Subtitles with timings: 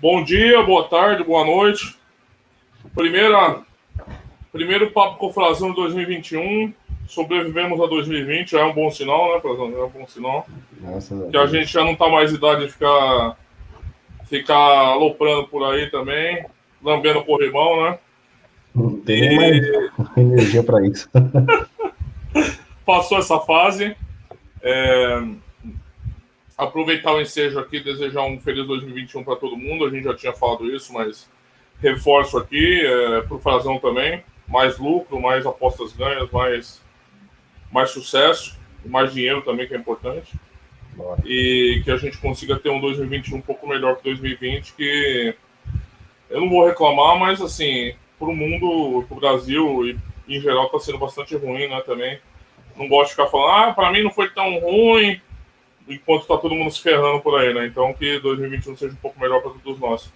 [0.00, 1.94] Bom dia, boa tarde, boa noite.
[2.94, 3.60] Primeira,
[4.50, 6.72] primeiro papo com o Frazão 2021.
[7.06, 9.66] Sobrevivemos a 2020, já é um bom sinal, né, Frazão?
[9.66, 10.46] É um bom sinal.
[10.80, 13.36] Nossa, que a gente já não tá mais idade de ficar,
[14.24, 16.46] ficar aloprando por aí também,
[16.82, 17.98] lambendo corrimão, né?
[18.74, 19.36] Não tem e...
[19.36, 21.10] mais energia para isso.
[22.86, 23.94] Passou essa fase.
[24.62, 25.22] É
[26.64, 29.86] aproveitar o ensejo aqui, desejar um feliz 2021 para todo mundo.
[29.86, 31.28] A gente já tinha falado isso, mas
[31.80, 34.22] reforço aqui é, para o Frazão também.
[34.46, 36.82] Mais lucro, mais apostas ganhas, mais,
[37.72, 40.34] mais sucesso, mais dinheiro também, que é importante.
[41.24, 45.34] E que a gente consiga ter um 2021 um pouco melhor que 2020, que
[46.28, 50.66] eu não vou reclamar, mas assim, para o mundo, para o Brasil e em geral
[50.66, 52.18] está sendo bastante ruim, né, também.
[52.76, 55.20] Não gosto de ficar falando, ah, para mim não foi tão ruim,
[55.90, 57.66] enquanto está todo mundo se ferrando por aí, né?
[57.66, 60.10] Então que 2021 seja um pouco melhor para todos nós.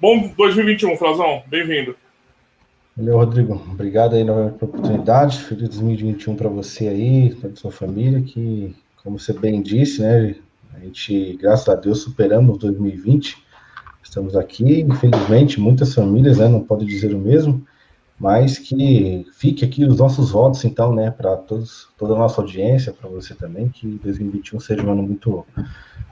[0.00, 1.96] Bom 2021, Frazão, bem-vindo.
[2.96, 3.54] Valeu, Rodrigo.
[3.72, 5.38] Obrigado aí novamente pela oportunidade.
[5.40, 10.36] Feliz 2021 para você aí, para sua família, que, como você bem disse, né?
[10.74, 13.36] A gente, graças a Deus, superamos 2020.
[14.02, 16.48] Estamos aqui, infelizmente, muitas famílias, né?
[16.48, 17.66] Não podem dizer o mesmo
[18.18, 22.92] mas que fique aqui os nossos votos, então, né, para todos, toda a nossa audiência,
[22.92, 25.46] para você também, que 2021 seja um ano muito,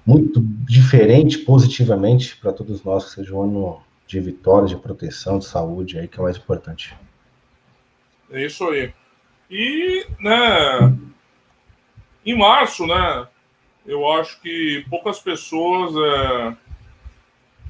[0.04, 5.46] muito diferente, positivamente, para todos nós, que seja um ano de vitória, de proteção, de
[5.46, 6.94] saúde, aí que é o mais importante.
[8.30, 8.92] É isso aí.
[9.50, 10.98] E, né,
[12.26, 13.26] em março, né,
[13.86, 16.56] eu acho que poucas pessoas é,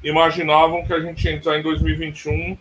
[0.03, 2.57] imaginavam que a gente ia entrar em 2021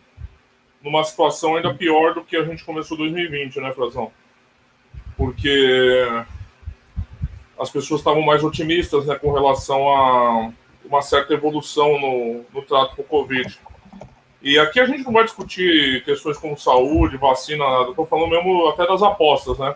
[0.83, 4.11] numa situação ainda pior do que a gente começou 2020, né, Frazão?
[5.17, 6.07] Porque
[7.59, 10.53] as pessoas estavam mais otimistas né, com relação a
[10.85, 13.59] uma certa evolução no, no trato com o Covid.
[14.43, 17.91] E aqui a gente não vai discutir questões como saúde, vacina, nada.
[17.91, 19.75] Estou falando mesmo até das apostas, né?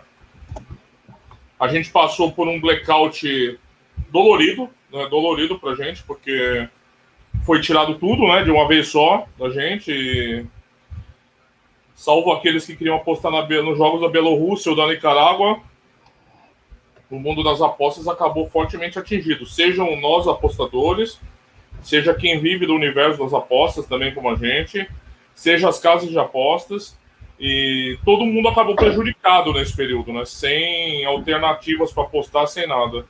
[1.57, 3.57] A gente passou por um blackout
[4.09, 5.07] dolorido, né?
[5.09, 6.67] dolorido pra gente, porque
[7.45, 9.89] foi tirado tudo, né, de uma vez só da gente.
[9.89, 10.45] E
[11.97, 15.59] salvo aqueles que queriam apostar na, nos jogos da Bielorrússia ou da Nicarágua,
[17.09, 19.47] o mundo das apostas acabou fortemente atingido.
[19.47, 21.19] Sejam nós apostadores,
[21.81, 24.87] seja quem vive do universo das apostas, também como a gente,
[25.33, 26.95] seja as casas de apostas,
[27.39, 30.23] e todo mundo acabou prejudicado nesse período, né?
[30.23, 33.05] Sem alternativas para apostar, sem nada.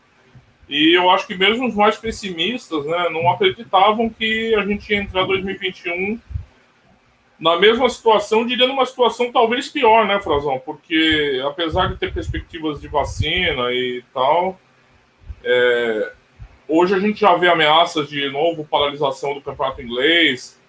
[0.69, 5.01] E eu acho que mesmo os mais pessimistas, né, não acreditavam que a gente ia
[5.01, 6.19] entrar 2021
[7.39, 10.59] na mesma situação, diria numa situação talvez pior, né, Frazão?
[10.59, 14.59] Porque apesar de ter perspectivas de vacina e tal,
[15.43, 16.11] é,
[16.67, 20.59] hoje a gente já vê ameaças de novo paralisação do campeonato inglês,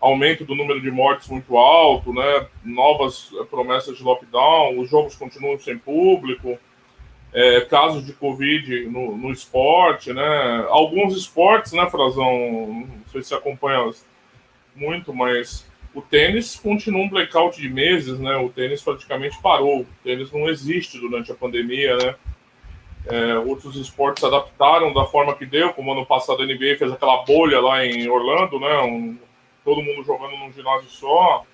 [0.00, 2.46] aumento do número de mortes muito alto, né?
[2.64, 6.56] Novas promessas de lockdown, os jogos continuam sem público,
[7.32, 10.66] é, casos de Covid no, no esporte, né?
[10.68, 12.86] Alguns esportes, né, Frazão?
[12.86, 13.90] Não sei se acompanha
[14.74, 18.36] muito, mas o tênis continua um blackout de meses, né?
[18.36, 19.80] O tênis praticamente parou.
[19.80, 22.14] O tênis não existe durante a pandemia, né?
[23.06, 27.24] É, outros esportes adaptaram da forma que deu, como ano passado a NBA fez aquela
[27.24, 28.78] bolha lá em Orlando, né?
[28.82, 29.18] Um,
[29.64, 31.44] todo mundo jogando num ginásio só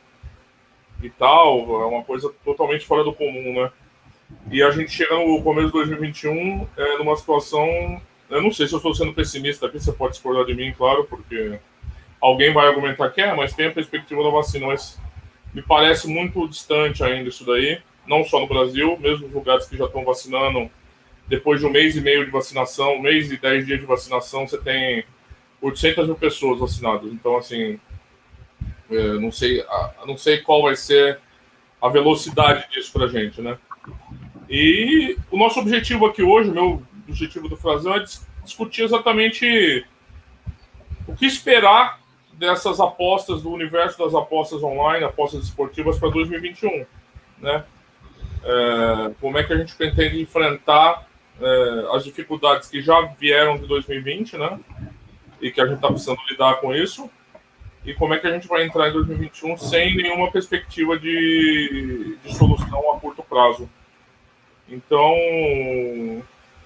[1.02, 1.82] e tal.
[1.82, 3.72] É uma coisa totalmente fora do comum, né?
[4.52, 8.00] E a gente chega no começo de 2021 é, numa situação.
[8.30, 11.04] Eu não sei se eu estou sendo pessimista aqui, você pode discordar de mim, claro,
[11.04, 11.58] porque
[12.20, 15.00] Alguém vai argumentar que é, mas tem a perspectiva da vacina, mas
[15.54, 19.76] me parece muito distante ainda isso daí, não só no Brasil, mesmo os lugares que
[19.76, 20.70] já estão vacinando,
[21.28, 24.46] depois de um mês e meio de vacinação, um mês e dez dias de vacinação,
[24.46, 25.04] você tem
[25.60, 27.12] 800 mil pessoas vacinadas.
[27.12, 27.78] Então, assim,
[28.90, 29.64] é, não sei,
[30.06, 31.20] não sei qual vai ser
[31.80, 33.58] a velocidade disso para a gente, né?
[34.48, 38.04] E o nosso objetivo aqui hoje, o meu objetivo do Frazão é
[38.42, 39.84] discutir exatamente
[41.06, 42.00] o que esperar
[42.38, 46.86] dessas apostas do universo das apostas online, apostas esportivas para 2021,
[47.38, 47.64] né?
[48.44, 51.06] É, como é que a gente pretende enfrentar
[51.40, 54.58] é, as dificuldades que já vieram de 2020, né?
[55.40, 57.10] E que a gente está precisando lidar com isso.
[57.84, 62.34] E como é que a gente vai entrar em 2021 sem nenhuma perspectiva de, de
[62.36, 63.68] solução a curto prazo.
[64.68, 65.12] Então,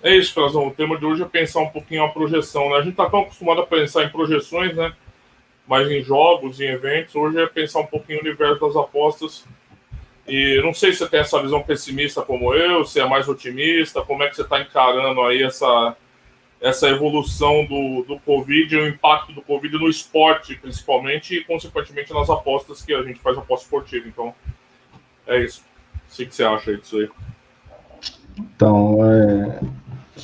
[0.03, 0.67] é isso, Frazão.
[0.67, 2.71] O tema de hoje é pensar um pouquinho a projeção.
[2.71, 2.77] Né?
[2.77, 4.93] A gente está tão acostumado a pensar em projeções, né?
[5.73, 7.15] Mas em jogos, em eventos.
[7.15, 9.47] Hoje é pensar um pouquinho no universo das apostas.
[10.29, 14.03] E não sei se você tem essa visão pessimista como eu, se é mais otimista,
[14.03, 15.97] como é que você está encarando aí essa,
[16.61, 22.29] essa evolução do, do Covid, o impacto do Covid no esporte, principalmente, e, consequentemente, nas
[22.29, 24.07] apostas que a gente faz aposta esportiva.
[24.07, 24.35] Então,
[25.27, 25.65] é isso.
[26.07, 27.09] O que você acha disso aí?
[28.39, 29.61] Então, é,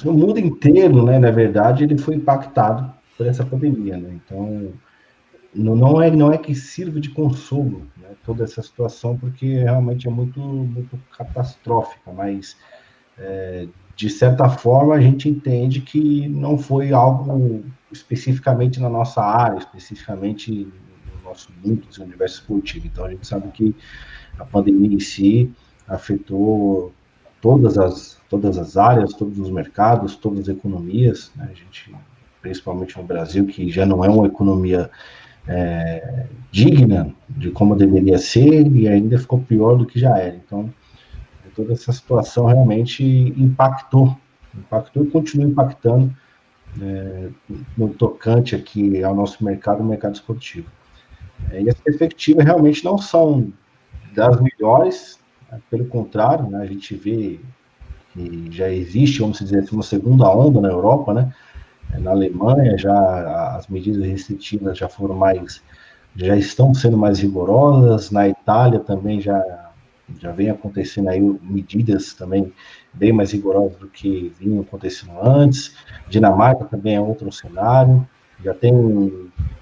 [0.05, 4.11] o mundo inteiro, né, na verdade, ele foi impactado por essa pandemia, né?
[4.13, 4.75] Então,
[5.55, 10.11] não é, não é que sirva de consolo né, toda essa situação, porque realmente é
[10.11, 12.57] muito, muito catastrófica, mas
[13.17, 13.67] é,
[13.97, 20.71] de certa forma a gente entende que não foi algo especificamente na nossa área, especificamente
[21.15, 22.87] no nosso mundo, no universo esportivo.
[22.87, 23.75] Então a gente sabe que
[24.39, 25.51] a pandemia em si
[25.87, 26.93] afetou
[27.41, 31.49] todas as, todas as áreas, todos os mercados, todas as economias, né?
[31.51, 31.95] a gente,
[32.43, 34.91] principalmente no Brasil, que já não é uma economia
[35.49, 40.37] é, digna de como deveria ser e ainda ficou pior do que já era.
[40.37, 40.73] Então,
[41.57, 43.03] toda essa situação realmente
[43.37, 44.17] impactou,
[44.55, 46.15] impactou e continua impactando
[46.81, 47.29] é,
[47.77, 50.69] no tocante aqui ao nosso mercado, o mercado esportivo.
[51.51, 53.53] É, e as perspectivas realmente não são
[54.15, 55.19] das melhores,
[55.51, 57.41] né, pelo contrário, né, a gente vê
[58.13, 61.33] que já existe, vamos dizer assim, uma segunda onda na Europa, né?
[61.97, 65.63] Na Alemanha já as medidas restritivas já foram mais,
[66.15, 68.11] já estão sendo mais rigorosas.
[68.11, 69.69] Na Itália também já
[70.19, 72.53] já vem acontecendo aí medidas também
[72.95, 75.75] bem mais rigorosas do que vinham acontecendo antes.
[76.09, 78.07] Dinamarca também é outro cenário.
[78.43, 78.73] Já tem,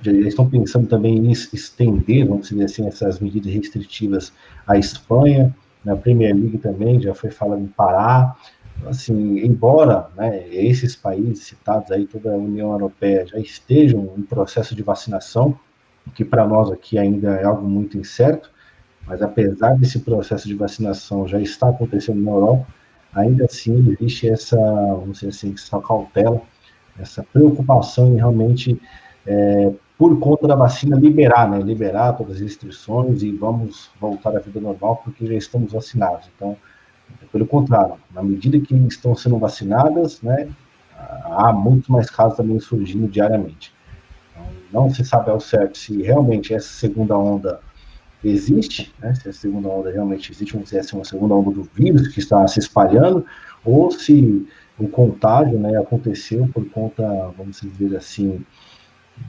[0.02, 4.32] já estão pensando também em estender, vamos dizer assim, essas medidas restritivas
[4.66, 5.54] à Espanha.
[5.84, 8.36] Na Premier League também já foi falando em parar.
[8.84, 14.74] Assim, embora né, esses países citados aí, toda a União Europeia, já estejam em processo
[14.74, 15.58] de vacinação,
[16.14, 18.50] que para nós aqui ainda é algo muito incerto,
[19.06, 22.66] mas apesar desse processo de vacinação já estar acontecendo na Europa,
[23.14, 26.42] ainda assim existe essa, vamos dizer assim, essa cautela,
[26.98, 28.80] essa preocupação em realmente,
[29.26, 31.60] é, por conta da vacina, liberar, né?
[31.60, 36.28] Liberar todas as restrições e vamos voltar à vida normal porque já estamos vacinados.
[36.36, 36.56] Então,
[37.32, 40.48] pelo contrário, na medida que estão sendo vacinadas, né,
[41.24, 43.72] há muito mais casos também surgindo diariamente.
[44.32, 47.60] Então, não se sabe ao certo se realmente essa segunda onda
[48.24, 51.62] existe, né, se a segunda onda realmente existe, vamos dizer assim, uma segunda onda do
[51.62, 53.24] vírus que está se espalhando,
[53.64, 54.46] ou se
[54.78, 57.02] o contágio né, aconteceu por conta,
[57.36, 58.44] vamos dizer assim,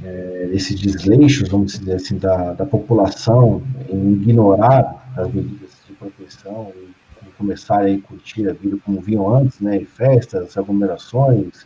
[0.03, 6.71] é, esses desleixos, vamos dizer assim, da, da população em ignorar as medidas de proteção
[6.75, 7.06] e
[7.37, 11.65] começar a curtir a vida como vinham antes, né, festas, aglomerações,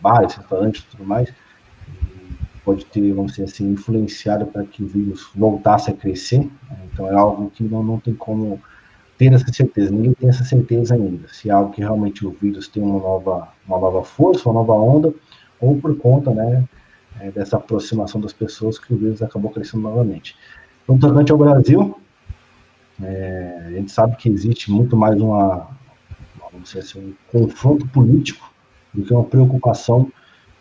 [0.00, 1.32] bares, restaurantes e tudo mais,
[2.64, 6.40] pode ter, vamos dizer assim, influenciado para que o vírus voltasse a crescer.
[6.40, 6.78] Né?
[6.92, 8.60] Então é algo que não, não tem como
[9.16, 9.92] ter essa certeza.
[9.92, 11.28] Ninguém tem essa certeza ainda.
[11.28, 14.72] Se é algo que realmente o vírus tem uma nova, uma nova força, uma nova
[14.72, 15.14] onda,
[15.60, 16.64] ou por conta, né,
[17.20, 20.36] é, dessa aproximação das pessoas que o vírus acabou crescendo novamente.
[20.88, 21.96] No tocante ao Brasil,
[23.02, 25.68] é, a gente sabe que existe muito mais uma,
[26.50, 28.52] vamos dizer assim, um confronto político
[28.92, 30.10] do que uma preocupação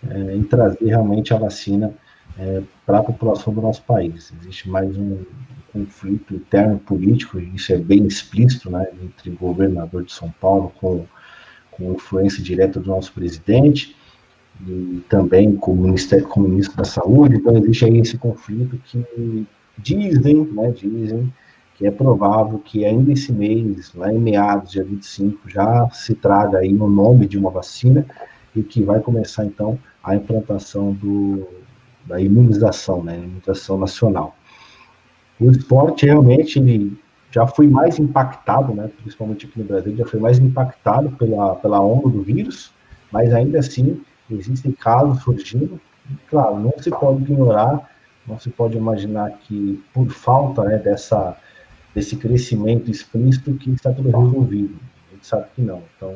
[0.07, 1.93] é, em trazer realmente a vacina
[2.37, 4.33] é, para a população do nosso país.
[4.41, 5.23] Existe mais um
[5.71, 10.71] conflito interno político, e isso é bem explícito, né, entre o governador de São Paulo
[10.79, 11.05] com,
[11.71, 13.95] com influência direta do nosso presidente,
[14.65, 18.77] e também com o, Ministério, com o ministro da Saúde, então existe aí esse conflito
[18.85, 19.45] que
[19.77, 21.33] dizem, né, dizem
[21.75, 26.59] que é provável que ainda esse mês, lá em meados, dia 25, já se traga
[26.59, 28.05] aí no nome de uma vacina
[28.55, 31.47] e que vai começar então a implantação do,
[32.05, 34.35] da imunização, né, imunização nacional.
[35.39, 36.97] O esporte realmente ele
[37.29, 41.81] já foi mais impactado, né, principalmente aqui no Brasil, já foi mais impactado pela, pela
[41.81, 42.71] onda do vírus,
[43.11, 44.01] mas ainda assim
[44.31, 45.79] existem casos surgindo.
[46.29, 47.89] Claro, não se pode ignorar,
[48.25, 51.35] não se pode imaginar que por falta né, dessa,
[51.95, 54.75] desse crescimento explícito que está tudo resolvido.
[55.09, 55.81] A gente sabe que não.
[55.95, 56.13] Então,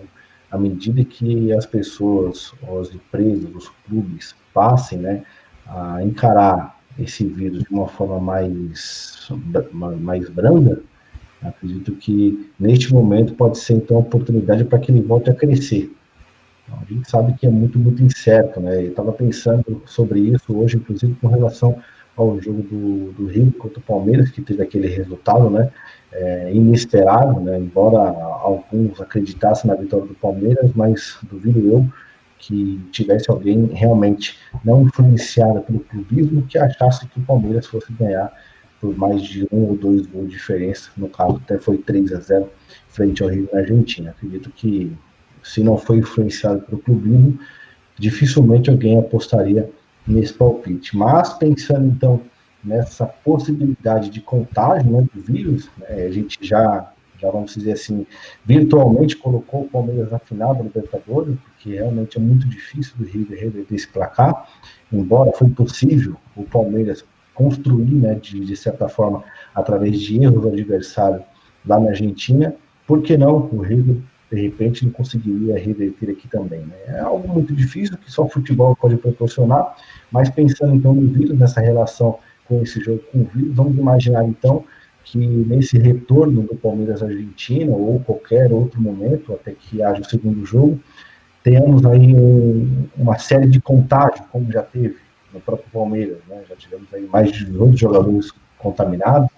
[0.52, 5.24] à medida que as pessoas, as empresas, os clubes passem né,
[5.66, 9.30] a encarar esse vírus de uma forma mais,
[9.72, 10.82] mais branda,
[11.42, 15.90] acredito que neste momento pode ser então a oportunidade para que ele volte a crescer.
[16.66, 18.84] Então, a gente sabe que é muito, muito incerto, né?
[18.84, 21.82] Eu estava pensando sobre isso hoje, inclusive com relação
[22.22, 25.72] ao jogo do, do Rio contra o Palmeiras, que teve aquele resultado, né?
[26.12, 27.58] É, inesperado, né?
[27.58, 31.86] Embora alguns acreditassem na vitória do Palmeiras, mas duvido eu
[32.40, 38.32] que tivesse alguém realmente não influenciado pelo clubismo que achasse que o Palmeiras fosse ganhar
[38.80, 40.90] por mais de um ou dois gols de diferença.
[40.96, 42.50] No caso, até foi 3 a 0
[42.88, 44.12] frente ao Rio na Argentina.
[44.12, 44.92] Acredito que
[45.44, 47.38] se não foi influenciado pelo clubismo,
[47.98, 49.70] dificilmente alguém apostaria
[50.10, 50.98] nesse palpite.
[50.98, 52.22] Mas pensando então
[52.64, 58.06] nessa possibilidade de contágio né, do vírus, né, a gente já, já vamos dizer assim,
[58.46, 63.40] virtualmente colocou o Palmeiras na final da Libertadores, porque realmente é muito difícil do River
[63.40, 64.50] reverter esse placar,
[64.92, 69.24] embora foi possível o Palmeiras construir, né, de, de certa forma,
[69.56, 71.24] através de erros do adversário
[71.66, 72.54] lá na Argentina,
[72.86, 73.96] por que não o River
[74.32, 76.60] de repente não conseguiria reverter aqui também.
[76.60, 76.76] Né?
[76.88, 79.76] É algo muito difícil que só o futebol pode proporcionar,
[80.12, 84.24] mas pensando então no vírus, nessa relação com esse jogo com o vírus, vamos imaginar
[84.26, 84.64] então
[85.04, 90.46] que nesse retorno do Palmeiras Argentina ou qualquer outro momento, até que haja o segundo
[90.46, 90.80] jogo,
[91.44, 94.98] tenhamos aí um, uma série de contágios, como já teve
[95.34, 96.44] no próprio Palmeiras, né?
[96.48, 99.30] já tivemos aí mais de 18 jogadores contaminados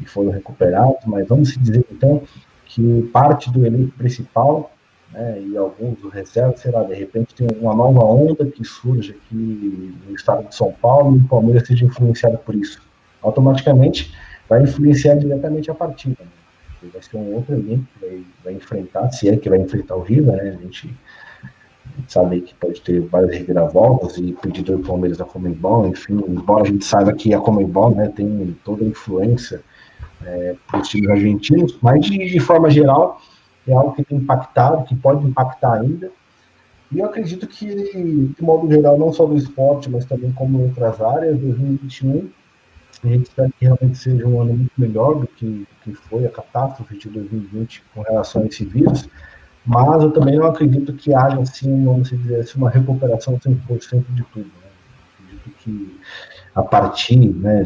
[0.00, 2.22] e foram recuperados, mas vamos dizer então
[2.74, 4.72] que parte do elenco principal
[5.12, 9.12] né, e alguns do reserva, sei lá, de repente tem uma nova onda que surge
[9.12, 12.80] aqui no estado de São Paulo e o Palmeiras seja influenciado por isso.
[13.20, 14.14] Automaticamente
[14.48, 16.16] vai influenciar diretamente a partida.
[16.20, 16.90] Né?
[16.90, 20.02] Vai ser um outro elenco que vai, vai, enfrentar, se é que vai enfrentar o
[20.02, 20.56] River, né?
[20.58, 20.92] A gente,
[21.44, 26.24] a gente sabe que pode ter várias reviravoltas e pedido do Palmeiras da Comembol, enfim,
[26.26, 29.62] embora a gente saiba que a Comembol né, tem toda a influência
[30.26, 33.20] é, para os times argentinos, mas de, de, forma geral
[33.66, 36.10] é algo que tem impactado, que pode impactar ainda.
[36.90, 40.64] E eu acredito que, de modo geral, não só no esporte, mas também como em
[40.64, 42.30] outras áreas, 2021,
[43.02, 46.30] a gente espera que realmente seja um ano muito melhor do que, que foi a
[46.30, 49.08] catástrofe de 2020 com relação a esse vírus,
[49.64, 54.22] mas eu também não acredito que haja, assim, vamos dizer assim, uma recuperação 100% de
[54.24, 54.46] tudo.
[54.46, 54.70] Né?
[55.14, 56.00] Acredito que
[56.54, 57.64] a partir, né,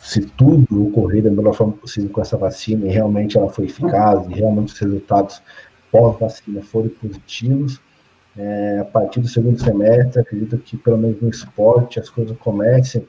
[0.00, 4.26] se tudo ocorrer da melhor forma possível com essa vacina e realmente ela foi eficaz
[4.28, 5.42] e realmente os resultados
[5.90, 7.80] pós-vacina foram positivos,
[8.36, 13.06] é, a partir do segundo semestre, acredito que pelo menos no esporte as coisas comecem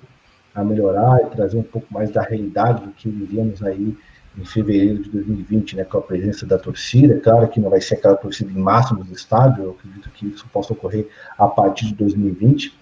[0.53, 3.95] a melhorar e trazer um pouco mais da realidade do que vivíamos aí
[4.37, 7.19] em fevereiro de 2020, né, com a presença da torcida.
[7.19, 10.45] Claro que não vai ser aquela torcida em máximo do estádio, eu acredito que isso
[10.51, 12.77] possa ocorrer a partir de 2020,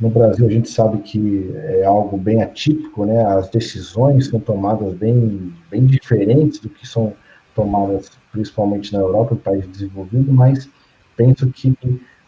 [0.00, 3.24] no Brasil, a gente sabe que é algo bem atípico, né?
[3.24, 7.12] As decisões são tomadas bem, bem diferentes do que são
[7.54, 10.68] tomadas principalmente na Europa, em países desenvolvidos, mas
[11.16, 11.72] penso que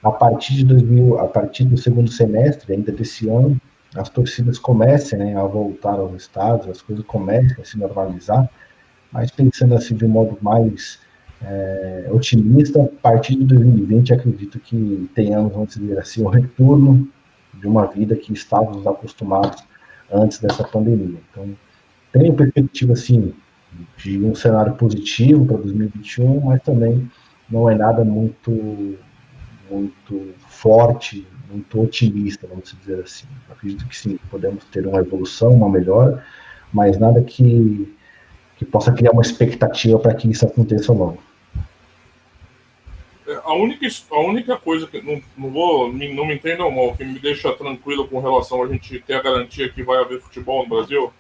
[0.03, 3.61] a partir de 2000, a partir do segundo semestre ainda desse ano,
[3.97, 8.49] as torcidas comecem né, a voltar aos estados, as coisas comecem a se normalizar,
[9.11, 11.01] mas pensando assim de um modo mais
[11.43, 17.09] é, otimista, a partir de 2020 acredito que tenhamos, vamos dizer assim, um retorno
[17.61, 19.63] de uma vida que estávamos acostumados
[20.13, 21.19] antes dessa pandemia.
[21.31, 21.49] Então,
[22.13, 23.35] tem perspectiva, assim,
[23.97, 27.11] de um cenário positivo para 2021, mas também
[27.49, 28.97] não é nada muito,
[29.71, 33.27] muito forte, muito otimista, vamos dizer assim.
[33.51, 36.25] Acredito que sim, podemos ter uma evolução, uma melhora,
[36.73, 37.95] mas nada que,
[38.57, 41.19] que possa criar uma expectativa para que isso aconteça logo
[43.45, 47.19] a única, a única coisa que não, não vou não me entendam mal, que me
[47.19, 51.13] deixa tranquilo com relação a gente ter a garantia que vai haver futebol no Brasil,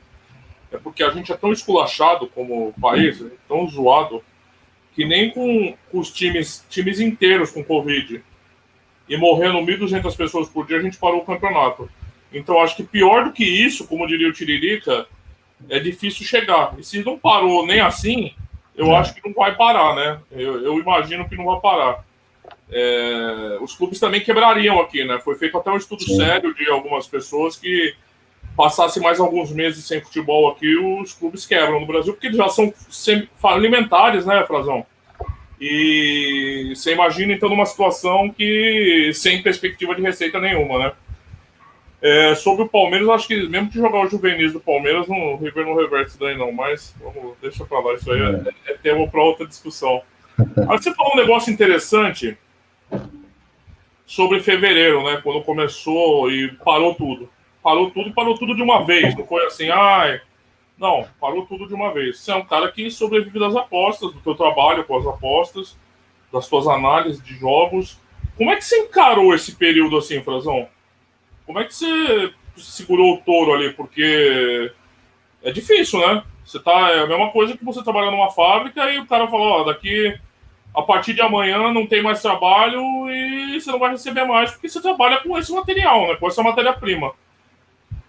[0.71, 4.23] é porque a gente é tão esculachado como país, é tão zoado,
[4.95, 8.23] que nem com, com os times, times inteiros com Covid
[9.09, 11.89] e morrendo 1.200 pessoas por dia, a gente parou o campeonato.
[12.33, 15.07] Então acho que pior do que isso, como diria o Tiririca,
[15.69, 16.75] é difícil chegar.
[16.79, 18.33] E se não parou nem assim,
[18.77, 18.97] eu é.
[18.97, 20.21] acho que não vai parar, né?
[20.31, 22.05] Eu, eu imagino que não vai parar.
[22.71, 25.19] É, os clubes também quebrariam aqui, né?
[25.21, 26.17] Foi feito até um estudo Sim.
[26.17, 27.95] sério de algumas pessoas que
[28.57, 32.49] passasse mais alguns meses sem futebol aqui, os clubes quebram no Brasil, porque eles já
[32.49, 32.73] são
[33.45, 34.85] alimentares, né, Frazão?
[35.61, 40.93] E você imagina, então, numa situação que sem perspectiva de receita nenhuma, né?
[42.01, 45.37] É, sobre o Palmeiras, acho que mesmo que jogar o juvenis do Palmeiras, não, o
[45.37, 46.53] River não reverte isso daí, não.
[46.53, 50.03] Mas vamos, deixa pra lá, isso aí é, é, é tema para outra discussão.
[50.69, 52.37] Aí você falou um negócio interessante
[54.05, 55.19] sobre fevereiro, né?
[55.23, 57.29] Quando começou e parou tudo.
[57.63, 59.17] Parou tudo, parou tudo de uma vez.
[59.17, 60.21] Não foi assim, ai.
[60.79, 62.21] Não, parou tudo de uma vez.
[62.21, 65.77] Você é um cara que sobrevive das apostas, do teu trabalho com as apostas,
[66.31, 67.99] das suas análises de jogos.
[68.37, 70.69] Como é que você encarou esse período assim, Frazão?
[71.47, 73.73] Como é que você segurou o touro ali?
[73.73, 74.73] Porque
[75.43, 76.23] é difícil, né?
[76.45, 76.91] Você tá.
[76.91, 80.19] É a mesma coisa que você trabalhar numa fábrica e o cara fala, ó, daqui
[80.75, 84.69] a partir de amanhã não tem mais trabalho e você não vai receber mais porque
[84.69, 86.17] você trabalha com esse material, né?
[86.17, 87.13] Com essa matéria-prima.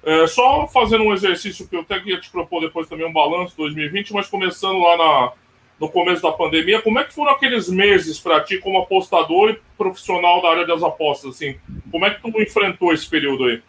[0.04, 3.56] É, só fazendo um exercício que eu até ia te propor depois também um balanço
[3.58, 5.32] 2020, mas começando lá na,
[5.80, 6.82] no começo da pandemia.
[6.82, 10.82] Como é que foram aqueles meses para ti como apostador e profissional da área das
[10.84, 11.36] apostas?
[11.36, 11.56] Assim,
[11.92, 13.62] como é que tu enfrentou esse período aí?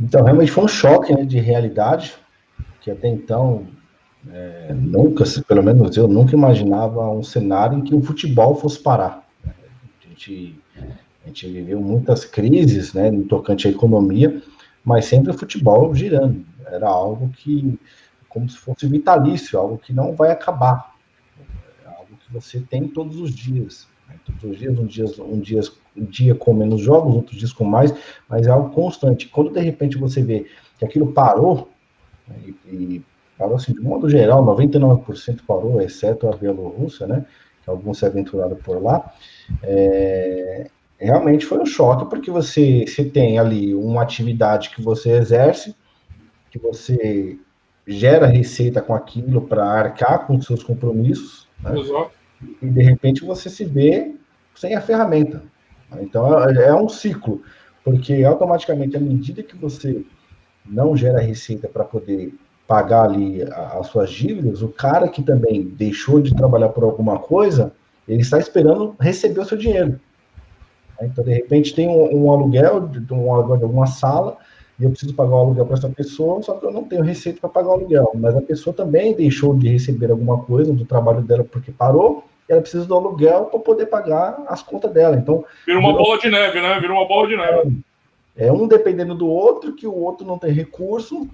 [0.00, 2.14] Então, realmente foi um choque né, de realidade,
[2.80, 3.66] que até então,
[4.32, 9.26] é, nunca, pelo menos eu, nunca imaginava um cenário em que o futebol fosse parar.
[9.46, 10.58] A gente,
[11.24, 14.42] a gente viveu muitas crises né, no tocante à economia,
[14.84, 16.44] mas sempre o futebol girando.
[16.66, 17.78] Era algo que,
[18.32, 20.94] como se fosse vitalício, algo que não vai acabar.
[21.84, 23.86] É algo que você tem todos os dias.
[24.08, 24.14] Né?
[24.24, 25.60] Todos os dias, um dia, um, dia,
[25.96, 27.92] um dia com menos jogos, outros dias com mais,
[28.28, 29.28] mas é algo constante.
[29.28, 30.46] Quando de repente você vê
[30.78, 31.70] que aquilo parou,
[32.26, 33.04] né, e, e
[33.36, 37.26] parou assim, de modo geral, 99% parou, exceto a Bielorrússia, né?
[37.62, 39.12] Que alguns se aventuraram por lá.
[39.62, 45.76] É, realmente foi um choque, porque você, você tem ali uma atividade que você exerce,
[46.50, 47.38] que você
[47.86, 51.74] gera receita com aquilo para arcar com seus compromissos, né?
[52.60, 54.14] e de repente você se vê
[54.54, 55.42] sem a ferramenta.
[56.00, 57.42] Então é, é um ciclo,
[57.84, 60.04] porque automaticamente, à medida que você
[60.64, 62.34] não gera receita para poder
[62.66, 67.72] pagar ali as suas dívidas, o cara que também deixou de trabalhar por alguma coisa,
[68.08, 70.00] ele está esperando receber o seu dinheiro.
[71.00, 74.36] Então, de repente, tem um, um aluguel, de, um aluguel de alguma sala,
[74.78, 77.40] e eu preciso pagar o aluguel para essa pessoa, só que eu não tenho receita
[77.40, 78.10] para pagar o aluguel.
[78.14, 82.52] Mas a pessoa também deixou de receber alguma coisa do trabalho dela porque parou, e
[82.52, 85.16] ela precisa do aluguel para poder pagar as contas dela.
[85.16, 85.44] Então.
[85.66, 86.80] Vira uma bola de neve, né?
[86.80, 87.82] Vira uma bola de neve.
[88.36, 91.28] É, é um dependendo do outro, que o outro não tem recurso,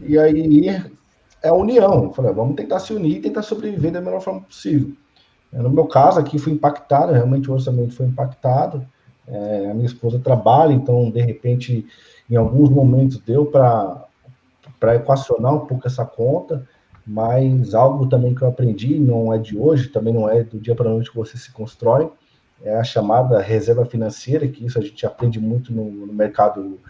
[0.00, 0.68] e aí
[1.42, 2.12] é a união.
[2.12, 4.92] Falei, vamos tentar se unir e tentar sobreviver da melhor forma possível.
[5.52, 8.86] No meu caso, aqui fui impactado, realmente o orçamento foi impactado.
[9.28, 11.86] É, a minha esposa trabalha, então, de repente,
[12.30, 16.66] em alguns momentos deu para equacionar um pouco essa conta,
[17.06, 20.74] mas algo também que eu aprendi, não é de hoje, também não é do dia
[20.74, 22.10] para a noite que você se constrói,
[22.62, 26.80] é a chamada reserva financeira, que isso a gente aprende muito no, no mercado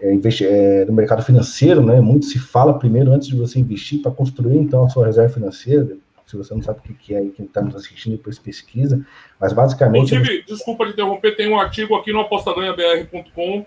[0.00, 2.00] é, é, no mercado financeiro, né?
[2.00, 5.96] Muito se fala primeiro antes de você investir para construir então a sua reserva financeira.
[6.26, 9.04] Se você não sabe o que é quem está nos assistindo, depois pesquisa.
[9.40, 10.14] Mas basicamente.
[10.14, 13.64] Inclusive, desculpa de interromper, tem um artigo aqui no apostaganhabr.com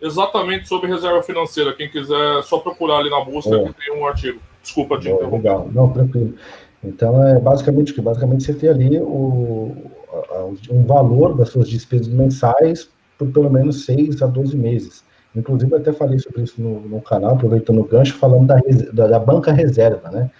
[0.00, 1.72] exatamente sobre reserva financeira.
[1.72, 3.72] Quem quiser só procurar ali na busca, é.
[3.72, 4.40] tem um artigo.
[4.62, 5.36] Desculpa de interromper.
[5.36, 6.34] Legal, não, tranquilo.
[6.82, 8.00] Então, é basicamente o que?
[8.00, 9.74] Basicamente você tem ali o,
[10.70, 15.04] um valor das suas despesas mensais por pelo menos 6 a 12 meses.
[15.34, 18.56] Inclusive, eu até falei sobre isso no, no canal, aproveitando o gancho, falando da,
[18.92, 20.30] da, da, banca reserva, né?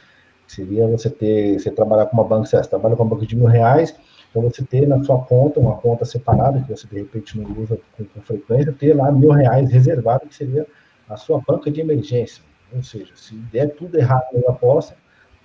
[0.46, 3.46] Seria você ter, você trabalhar com uma banca, você trabalha com uma banca de mil
[3.46, 3.94] reais,
[4.38, 7.78] então você ter na sua conta, uma conta separada, que você de repente não usa
[7.96, 10.66] com, com frequência, ter lá mil reais reservado, que seria
[11.08, 12.42] a sua banca de emergência.
[12.74, 14.94] Ou seja, se der tudo errado na aposta,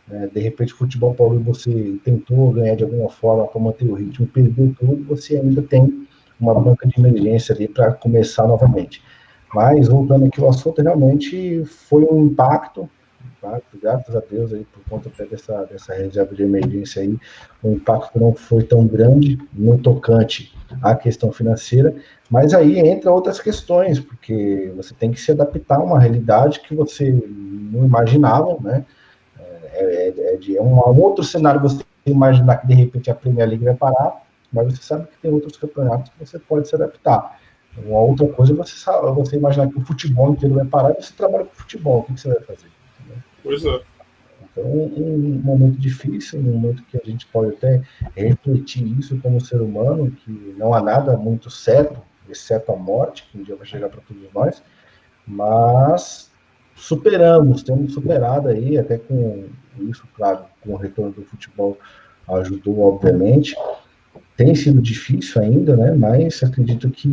[0.08, 4.28] né, de repente futebol paulo você tentou ganhar de alguma forma para manter o ritmo,
[4.28, 6.08] perdeu tudo, você ainda tem
[6.40, 9.02] uma banca de emergência ali para começar novamente.
[9.54, 12.90] Mas, voltando aqui ao assunto, realmente foi um impacto,
[13.44, 17.18] impacto graças a Deus, aí, por conta até dessa, dessa reserva de emergência aí,
[17.62, 21.94] o impacto não foi tão grande no tocante à questão financeira,
[22.30, 26.74] mas aí entra outras questões, porque você tem que se adaptar a uma realidade que
[26.74, 28.86] você não imaginava, né?
[29.76, 33.16] É, é, é, de, é um, um outro cenário você imaginar que de repente a
[33.16, 36.76] Premier League vai parar, mas você sabe que tem outros campeonatos que você pode se
[36.76, 37.40] adaptar.
[37.76, 38.76] Uma outra coisa é você,
[39.16, 42.02] você imaginar que o futebol inteiro vai parar e você trabalha com futebol.
[42.02, 42.68] O que, você vai fazer?
[43.44, 43.82] Pois é.
[44.52, 47.82] Então, um momento difícil, um momento que a gente pode até
[48.16, 53.38] refletir isso como ser humano, que não há nada muito certo, exceto a morte, que
[53.38, 54.64] um dia vai chegar para todos nós,
[55.28, 56.32] mas
[56.76, 59.46] superamos, temos superado aí, até com
[59.80, 61.78] isso, claro, com o retorno do futebol
[62.30, 63.56] ajudou, obviamente,
[64.38, 65.92] tem sido difícil ainda, né?
[65.92, 67.08] Mas acredito que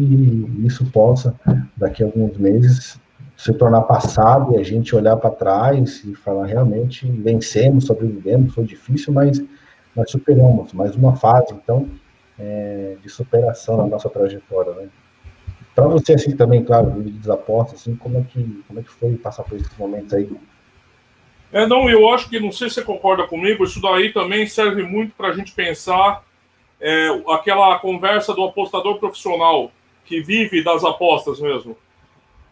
[0.64, 1.34] isso possa,
[1.76, 2.98] daqui a alguns meses,
[3.40, 8.64] se tornar passado e a gente olhar para trás e falar realmente vencemos, sobrevivemos, foi
[8.64, 9.42] difícil, mas
[9.96, 11.88] nós superamos mais uma fase, então,
[12.38, 14.88] é, de superação na nossa trajetória, né?
[15.74, 19.16] Para você, assim, também, claro, de desaposta, assim, como é que, como é que foi
[19.16, 20.28] passar por esses momentos aí?
[21.50, 24.82] É, não, eu acho que, não sei se você concorda comigo, isso daí também serve
[24.82, 26.22] muito para a gente pensar
[26.78, 29.72] é, aquela conversa do apostador profissional
[30.04, 31.74] que vive das apostas mesmo.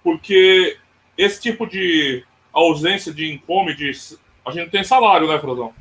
[0.03, 0.77] Porque
[1.17, 3.91] esse tipo de ausência de income, de,
[4.45, 5.73] a gente não tem salário, né, Frazão?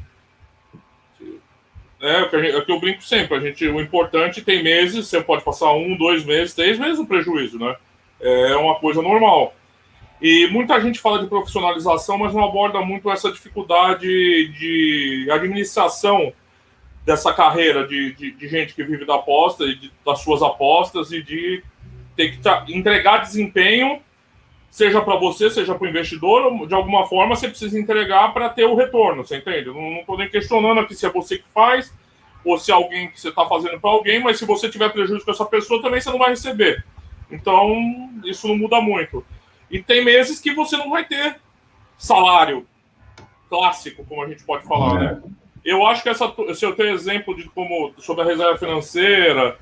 [2.00, 3.38] É, o que, gente, é que eu brinco sempre.
[3.38, 7.08] A gente, o importante tem meses, você pode passar um, dois meses, três meses no
[7.08, 7.76] prejuízo, né?
[8.20, 9.56] É uma coisa normal.
[10.22, 16.34] E muita gente fala de profissionalização, mas não aborda muito essa dificuldade de administração
[17.06, 21.12] dessa carreira de, de, de gente que vive da aposta e de, das suas apostas
[21.12, 21.64] e de
[22.16, 24.02] ter que entregar desempenho,
[24.70, 28.66] seja para você, seja para o investidor, de alguma forma você precisa entregar para ter
[28.66, 29.68] o retorno, você entende?
[29.68, 31.94] Não estou nem questionando aqui se é você que faz
[32.44, 35.26] ou se é alguém que você está fazendo para alguém, mas se você tiver prejuízo
[35.26, 36.86] com essa pessoa, também você não vai receber.
[37.30, 37.76] Então,
[38.24, 39.26] isso não muda muito.
[39.70, 41.38] E tem meses que você não vai ter
[41.98, 42.66] salário
[43.50, 45.22] clássico, como a gente pode falar, né?
[45.64, 49.58] Eu acho que essa, se eu tenho exemplo de como sobre a reserva financeira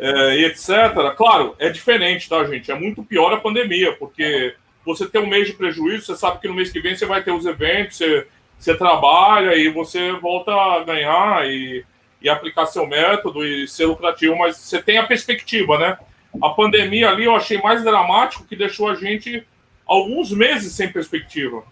[0.00, 1.14] é, e etc.
[1.14, 2.72] Claro, é diferente, tá, gente?
[2.72, 6.48] É muito pior a pandemia, porque você tem um mês de prejuízo, você sabe que
[6.48, 8.26] no mês que vem você vai ter os eventos, você,
[8.58, 11.84] você trabalha e você volta a ganhar e,
[12.22, 15.98] e aplicar seu método e ser lucrativo, mas você tem a perspectiva, né?
[16.42, 19.46] A pandemia ali eu achei mais dramático que deixou a gente
[19.86, 21.62] alguns meses sem perspectiva.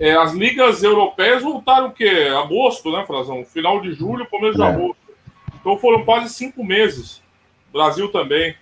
[0.00, 2.28] É, as ligas europeias voltaram o quê?
[2.36, 3.44] Agosto, né, Frazão?
[3.44, 4.66] Final de julho, começo de é.
[4.66, 4.97] agosto.
[5.68, 7.22] Então foram quase cinco meses.
[7.70, 8.56] Brasil também.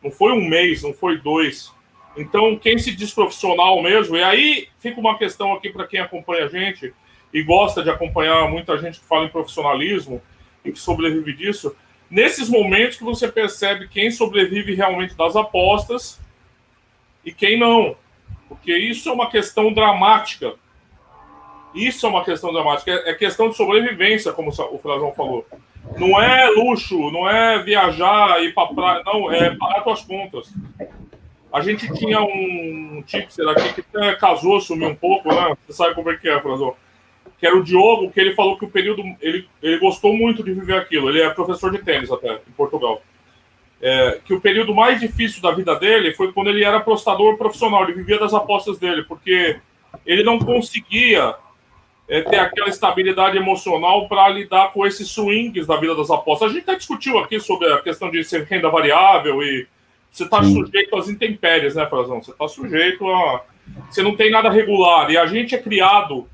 [0.00, 1.74] Não foi um mês, não foi dois.
[2.16, 6.44] Então, quem se diz profissional mesmo, e aí fica uma questão aqui para quem acompanha
[6.44, 6.94] a gente
[7.34, 10.22] e gosta de acompanhar muita gente que fala em profissionalismo
[10.64, 11.74] e que sobrevive disso,
[12.08, 16.20] nesses momentos que você percebe quem sobrevive realmente das apostas
[17.24, 17.96] e quem não.
[18.48, 20.54] Porque isso é uma questão dramática.
[21.74, 22.92] Isso é uma questão dramática.
[22.92, 25.44] É, é questão de sobrevivência, como o Frazão falou.
[25.98, 30.52] Não é luxo, não é viajar, ir para praia, não, é pagar suas contas.
[31.52, 35.56] A gente tinha um tipster aqui que até casou, sumiu um pouco, né?
[35.66, 36.74] Você sabe como é que é, Frazão?
[37.38, 39.02] Que era o Diogo, que ele falou que o período.
[39.20, 41.08] Ele, ele gostou muito de viver aquilo.
[41.08, 43.00] Ele é professor de tênis até, em Portugal
[43.80, 47.84] é, que o período mais difícil da vida dele foi quando ele era apostador profissional,
[47.84, 49.58] ele vivia das apostas dele, porque
[50.04, 51.34] ele não conseguia
[52.08, 56.50] é, ter aquela estabilidade emocional para lidar com esses swings da vida das apostas.
[56.50, 59.66] A gente até discutiu aqui sobre a questão de ser renda variável e
[60.10, 62.22] você está sujeito às intempéries, né, Frazão?
[62.22, 63.44] Você está sujeito a.
[63.90, 65.10] Você não tem nada regular.
[65.10, 66.26] E a gente é criado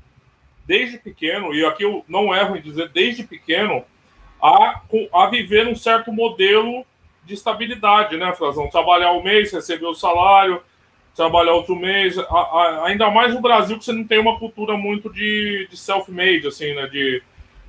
[0.65, 3.83] desde pequeno, e aqui eu não erro em dizer desde pequeno,
[4.41, 4.81] a,
[5.13, 6.85] a viver um certo modelo
[7.25, 8.69] de estabilidade, né, Frazão?
[8.69, 10.61] Trabalhar um mês, receber o salário,
[11.15, 12.17] trabalhar outro mês.
[12.17, 15.77] A, a, ainda mais no Brasil, que você não tem uma cultura muito de, de
[15.77, 16.87] self-made, assim, né?
[16.87, 17.21] De,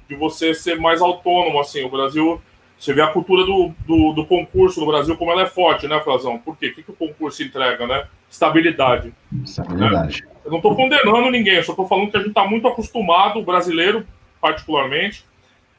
[0.09, 1.85] de você ser mais autônomo, assim.
[1.85, 2.41] O Brasil,
[2.79, 6.01] você vê a cultura do, do, do concurso no Brasil, como ela é forte, né,
[6.01, 6.39] Frazão?
[6.39, 6.69] Por quê?
[6.69, 8.07] O que, que o concurso entrega, né?
[8.31, 9.13] Estabilidade.
[9.45, 10.23] Estabilidade.
[10.23, 10.31] Né?
[10.45, 13.45] Eu não estou condenando ninguém, só estou falando que a gente está muito acostumado, o
[13.45, 14.07] brasileiro,
[14.41, 15.25] particularmente,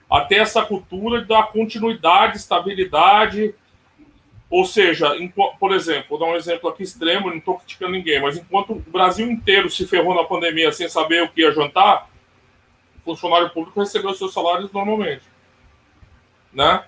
[0.10, 3.54] a ter essa cultura da continuidade, estabilidade,
[4.50, 5.12] ou seja,
[5.60, 8.80] por exemplo, vou dar um exemplo aqui extremo, não estou criticando ninguém, mas enquanto o
[8.80, 12.10] Brasil inteiro se ferrou na pandemia sem saber o que ia jantar,
[12.98, 15.24] o funcionário público recebeu seus salários normalmente.
[16.54, 16.84] Né?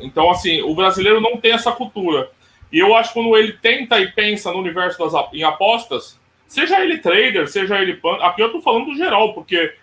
[0.00, 2.30] Então, assim, o brasileiro não tem essa cultura.
[2.72, 6.82] E eu acho que quando ele tenta e pensa no universo das em apostas, seja
[6.82, 9.74] ele trader, seja ele panther, aqui eu estou falando do geral, porque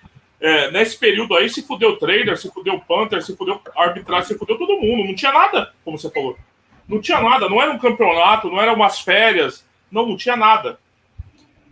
[0.42, 4.58] é, nesse período aí se fudeu trader, se fudeu panther, se fudeu arbitragem, se fudeu
[4.58, 6.38] todo mundo, não tinha nada, como você falou.
[6.88, 10.80] Não tinha nada, não era um campeonato, não eram umas férias, não, não tinha nada.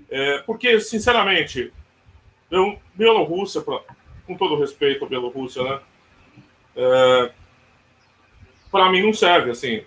[0.10, 1.72] É, porque, sinceramente,
[2.50, 3.82] eu, Bielorrússia, pra,
[4.26, 5.80] com todo respeito à Bielorrússia, né?
[6.76, 7.32] É,
[8.72, 9.84] para mim não serve, assim.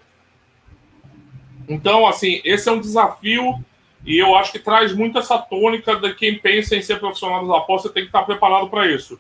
[1.69, 3.65] Então, assim, esse é um desafio
[4.05, 7.57] e eu acho que traz muito essa tônica de quem pensa em ser profissional das
[7.57, 9.19] apostas tem que estar preparado para isso.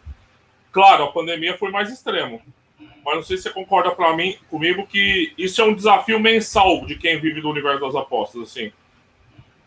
[0.72, 2.42] Claro, a pandemia foi mais extremo
[3.04, 6.84] mas não sei se você concorda para mim comigo que isso é um desafio mensal
[6.86, 8.72] de quem vive do universo das apostas, assim.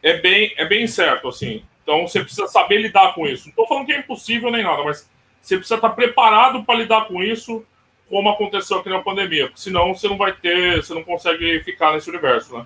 [0.02, 1.64] É bem, é bem certo, assim.
[1.84, 3.46] Então você precisa saber lidar com isso.
[3.46, 5.10] Não estou falando que é impossível nem nada, mas
[5.42, 7.64] você precisa estar preparado para lidar com isso,
[8.10, 9.48] como aconteceu aqui na pandemia.
[9.48, 12.66] Porque senão você não vai ter, você não consegue ficar nesse universo, né?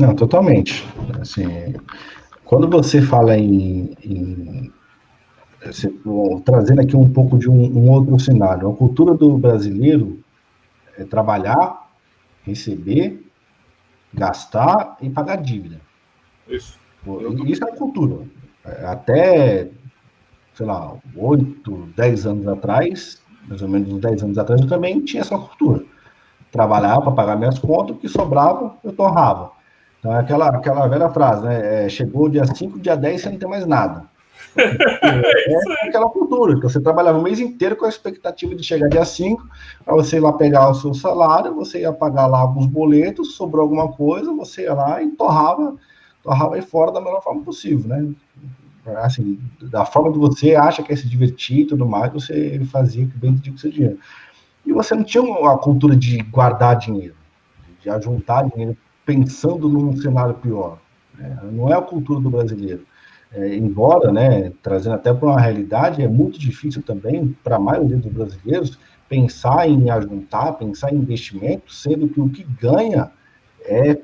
[0.00, 0.84] Não, totalmente.
[1.20, 1.74] Assim,
[2.44, 4.72] quando você fala em, em
[6.44, 8.70] trazendo aqui um pouco de um, um, outro cenário.
[8.70, 10.20] A cultura do brasileiro
[10.96, 11.88] é trabalhar,
[12.42, 13.24] receber,
[14.12, 15.80] gastar e pagar dívida.
[16.48, 16.78] Isso.
[17.46, 18.24] Isso é a cultura.
[18.64, 19.68] É, até,
[20.54, 25.00] sei lá, oito, dez anos atrás, mais ou menos uns dez anos atrás, eu também
[25.00, 25.84] tinha essa cultura.
[26.50, 29.52] Trabalhar para pagar minhas contas, o que sobrava, eu torrava.
[29.98, 31.84] Então, é aquela, aquela velha frase, né?
[31.84, 34.07] É, chegou dia 5, dia 10, você não tem mais nada.
[34.56, 38.88] É, é aquela cultura, que você trabalhava o mês inteiro com a expectativa de chegar
[38.88, 39.46] dia 5,
[39.84, 43.62] para você ir lá pegar o seu salário, você ia pagar lá alguns boletos, sobrou
[43.62, 45.76] alguma coisa, você ia lá e torrava,
[46.22, 48.12] torrava aí fora da melhor forma possível, né?
[48.96, 53.06] Assim, da forma que você acha que é se divertir e tudo mais, você fazia
[53.06, 53.98] que bem com seu dinheiro.
[54.64, 57.14] E você não tinha uma cultura de guardar dinheiro,
[57.80, 60.78] de ajuntar dinheiro pensando num cenário pior.
[61.18, 61.38] Né?
[61.52, 62.86] Não é a cultura do brasileiro.
[63.32, 67.96] É, embora, né, trazendo até para uma realidade, é muito difícil também para a maioria
[67.98, 73.10] dos brasileiros pensar em ajuntar, pensar em investimento, sendo que o que ganha
[73.64, 73.98] é,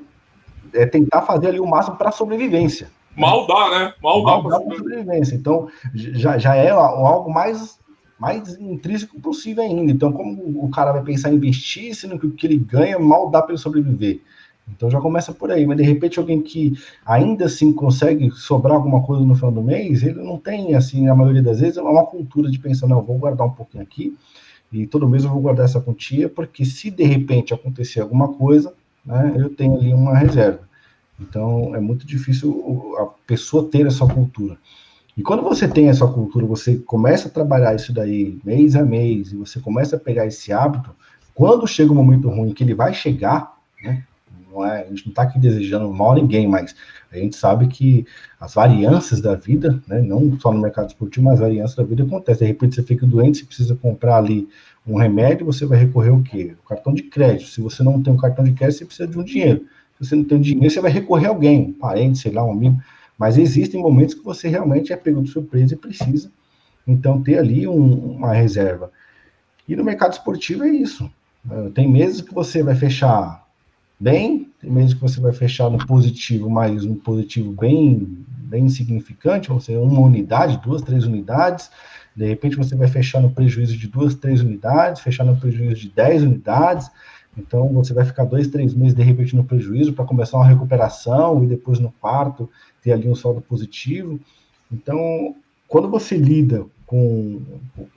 [0.73, 2.89] é tentar fazer ali o máximo para a sobrevivência.
[3.15, 3.93] Mal dá, né?
[4.01, 5.35] Mal, Mal dá para sobrevivência.
[5.35, 7.79] Então, já, já é algo mais,
[8.19, 9.91] mais intrínseco possível ainda.
[9.91, 13.29] Então, como o cara vai pensar em investir, sendo que o que ele ganha mal
[13.29, 14.21] dá para ele sobreviver?
[14.67, 16.73] Então já começa por aí, mas de repente alguém que
[17.05, 21.15] ainda assim consegue sobrar alguma coisa no final do mês, ele não tem, assim, a
[21.15, 24.17] maioria das vezes, é uma cultura de pensar, não, vou guardar um pouquinho aqui,
[24.71, 28.73] e todo mês eu vou guardar essa quantia, porque se de repente acontecer alguma coisa,
[29.05, 30.61] né, eu tenho ali uma reserva.
[31.19, 34.57] Então é muito difícil a pessoa ter essa cultura.
[35.15, 39.31] E quando você tem essa cultura, você começa a trabalhar isso daí mês a mês,
[39.31, 40.89] e você começa a pegar esse hábito,
[41.33, 44.03] quando chega um momento ruim, que ele vai chegar, né,
[44.55, 46.73] não é, a gente não está aqui desejando mal a ninguém, mas
[47.11, 48.05] a gente sabe que
[48.39, 52.03] as variâncias da vida, né, não só no mercado esportivo, mas as variâncias da vida
[52.03, 52.47] acontecem.
[52.47, 54.47] De repente você fica doente, você precisa comprar ali
[54.87, 56.55] um remédio, você vai recorrer ao quê?
[56.63, 57.49] O cartão de crédito.
[57.49, 59.65] Se você não tem um cartão de crédito, você precisa de um dinheiro.
[59.99, 62.51] Se você não tem dinheiro, você vai recorrer a alguém, um parente, sei lá, um
[62.51, 62.77] amigo.
[63.17, 66.31] Mas existem momentos que você realmente é pego de surpresa e precisa,
[66.87, 68.91] então, ter ali um, uma reserva.
[69.67, 71.09] E no mercado esportivo é isso.
[71.73, 73.44] Tem meses que você vai fechar
[73.99, 79.59] bem, meses que você vai fechar no positivo, mas um positivo bem, bem significante, ou
[79.59, 81.69] seja, uma unidade, duas, três unidades,
[82.15, 85.89] de repente você vai fechar no prejuízo de duas, três unidades, fechar no prejuízo de
[85.89, 86.89] dez unidades,
[87.37, 91.43] então você vai ficar dois, três meses de repente no prejuízo para começar uma recuperação
[91.43, 92.49] e depois no quarto
[92.81, 94.19] ter ali um saldo positivo.
[94.71, 95.35] Então,
[95.67, 97.41] quando você lida com,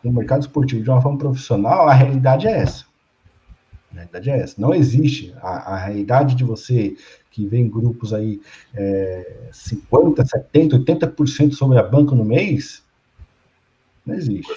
[0.03, 2.88] com o mercado esportivo de uma forma profissional, a realidade é essa.
[3.91, 4.61] A realidade é essa.
[4.61, 6.97] Não existe a, a realidade de você
[7.31, 8.41] que vem grupos aí
[8.75, 12.83] é, 50, 70, 80% sobre a banca no mês.
[14.05, 14.53] Não existe.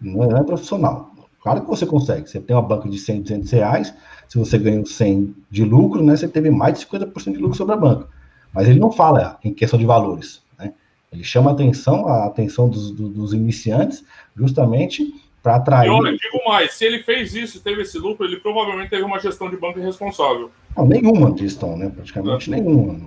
[0.00, 1.14] Não é, não é profissional.
[1.40, 2.28] Claro que você consegue.
[2.28, 3.94] Você tem uma banca de 100, 200 reais,
[4.28, 7.74] se você ganhou 100 de lucro, né, você teve mais de 50% de lucro sobre
[7.74, 8.08] a banca.
[8.52, 10.42] Mas ele não fala em questão de valores.
[10.58, 10.72] Né?
[11.12, 14.04] Ele chama a atenção, a atenção dos, dos iniciantes,
[14.36, 15.14] justamente
[15.46, 15.86] para atrair.
[15.86, 19.20] E olha, digo mais: se ele fez isso, teve esse lucro, ele provavelmente teve uma
[19.20, 20.50] gestão de banco irresponsável.
[20.76, 21.88] Não, nenhuma gestão, né?
[21.88, 22.56] Praticamente é.
[22.56, 22.98] nenhuma.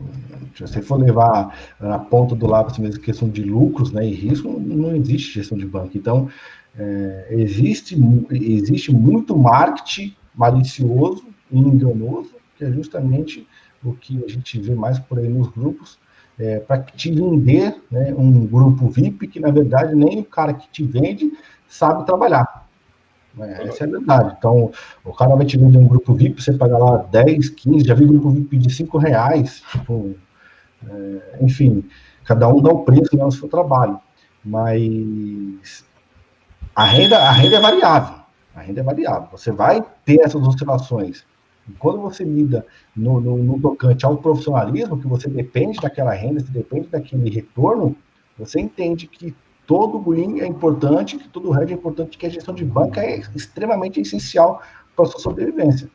[0.56, 4.60] Se você for levar na ponta do lápis mesmo questão de lucros né, e risco,
[4.60, 5.97] não existe gestão de banco.
[5.97, 6.30] Então,
[6.78, 7.97] é, existe,
[8.32, 13.47] existe muito marketing malicioso e enganoso, que é justamente
[13.84, 15.97] o que a gente vê mais por aí nos grupos,
[16.38, 20.69] é, para te vender né, um grupo VIP que, na verdade, nem o cara que
[20.69, 21.32] te vende
[21.69, 22.67] sabe trabalhar.
[23.39, 24.36] É, essa é a verdade.
[24.38, 24.71] Então,
[25.05, 28.05] o cara vai te vender um grupo VIP, você paga lá 10, 15, já vi
[28.05, 29.63] grupo VIP de 5 reais.
[29.71, 30.15] Tipo,
[30.89, 31.88] é, enfim,
[32.25, 33.99] cada um dá o preço no seu trabalho.
[34.43, 35.86] Mas
[36.75, 38.15] a renda, a renda é variável.
[38.55, 39.29] A renda é variável.
[39.32, 41.25] Você vai ter essas oscilações.
[41.67, 46.39] E quando você lida no, no, no tocante ao profissionalismo, que você depende daquela renda,
[46.39, 47.95] você depende daquele retorno,
[48.38, 49.36] você entende que
[49.69, 53.19] todo green é importante, que todo hedge é importante, que a gestão de banca é
[53.36, 54.63] extremamente essencial
[54.95, 55.88] para a sua sobrevivência.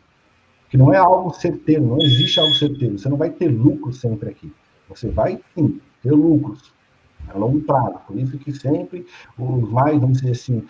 [0.71, 2.97] Que não é algo certeiro, não existe algo certeiro.
[2.97, 4.53] Você não vai ter lucro sempre aqui.
[4.89, 6.73] Você vai, sim, ter lucros
[7.29, 7.97] a longo prazo.
[8.07, 9.05] Por isso que sempre
[9.37, 10.63] os mais, vamos dizer assim,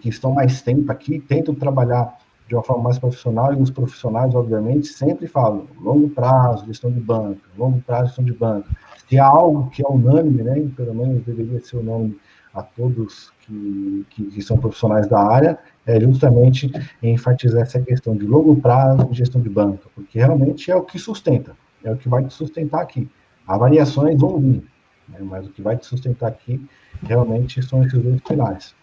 [0.00, 2.16] que estão mais tempo aqui, tentam trabalhar
[2.48, 7.00] de uma forma mais profissional, e os profissionais, obviamente, sempre falam longo prazo, gestão de
[7.00, 8.70] banca, longo prazo, gestão de banca.
[9.08, 12.18] Se há algo que é unânime, né, pelo menos deveria ser unânime
[12.56, 18.26] a todos que, que, que, são profissionais da área é justamente enfatizar essa questão de
[18.26, 22.08] longo prazo e gestão de banca, porque realmente é o que sustenta, é o que
[22.08, 23.08] vai te sustentar aqui.
[23.46, 24.64] Há variações vão vir,
[25.08, 26.60] né, mas o que vai te sustentar aqui
[27.04, 28.74] realmente são esses dois pilares.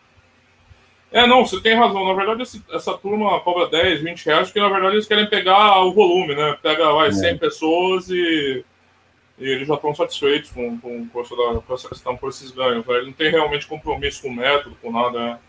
[1.11, 2.05] É, não, você tem razão.
[2.05, 5.83] Na verdade, esse, essa turma cobra 10, 20 reais, porque na verdade eles querem pegar
[5.83, 6.57] o volume, né?
[6.61, 7.35] Pega, vai, 100 é.
[7.35, 8.65] pessoas e
[9.37, 12.85] e eles já estão satisfeitos com, com, com, essa, com essa questão, com esses ganhos.
[12.85, 12.95] Né?
[12.95, 15.19] Ele não tem realmente compromisso com o método, com nada.
[15.19, 15.39] Né?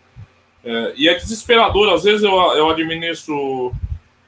[0.64, 1.92] É, e é desesperador.
[1.92, 3.72] Às vezes eu, eu administro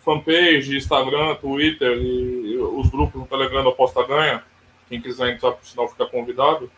[0.05, 4.45] fanpage, Instagram, Twitter e, os grupos no Telegram do Aposta Ganha.
[4.89, 6.71] Quem quiser entrar, por sinal, fica convidado.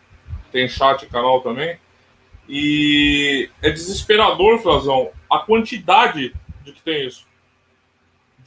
[0.51, 1.77] tem chat canal também.
[2.47, 7.28] E é desesperador, Frazão, a quantidade de que tem isso.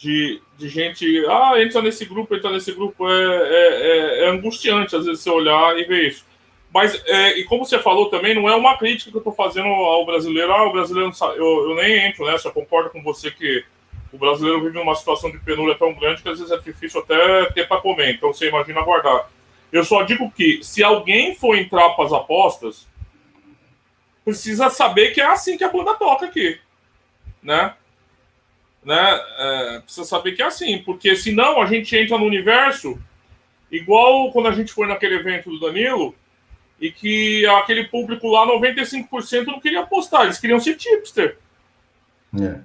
[0.03, 4.97] De, de gente, ah, entra nesse grupo, entra nesse grupo, é, é, é, é angustiante
[4.97, 6.27] às vezes você olhar e ver isso.
[6.75, 9.69] Mas, é, e como você falou também, não é uma crítica que eu estou fazendo
[9.69, 13.01] ao brasileiro, ah, o brasileiro não sabe, eu, eu nem entro nessa, eu concordo com
[13.01, 13.65] você que
[14.13, 17.47] o brasileiro vive numa situação de penúria tão grande que às vezes é difícil até
[17.53, 18.15] ter para comer.
[18.15, 19.31] Então você imagina aguardar.
[19.71, 22.89] Eu só digo que se alguém for entrar para as apostas,
[24.25, 26.59] precisa saber que é assim que a banda toca aqui,
[27.43, 27.75] né?
[28.85, 29.21] Né?
[29.39, 33.01] É, precisa saber que é assim, porque senão a gente entra no universo
[33.71, 36.15] igual quando a gente foi naquele evento do Danilo
[36.81, 41.39] e que aquele público lá, 95% não queria apostar, eles queriam ser tipster.
[42.41, 42.61] É.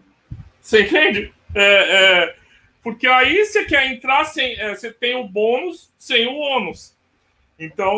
[0.59, 1.31] Você entende?
[1.53, 2.35] É, é,
[2.83, 4.59] porque aí você quer entrar sem.
[4.59, 6.95] É, você tem o bônus sem o ônus.
[7.59, 7.97] Então,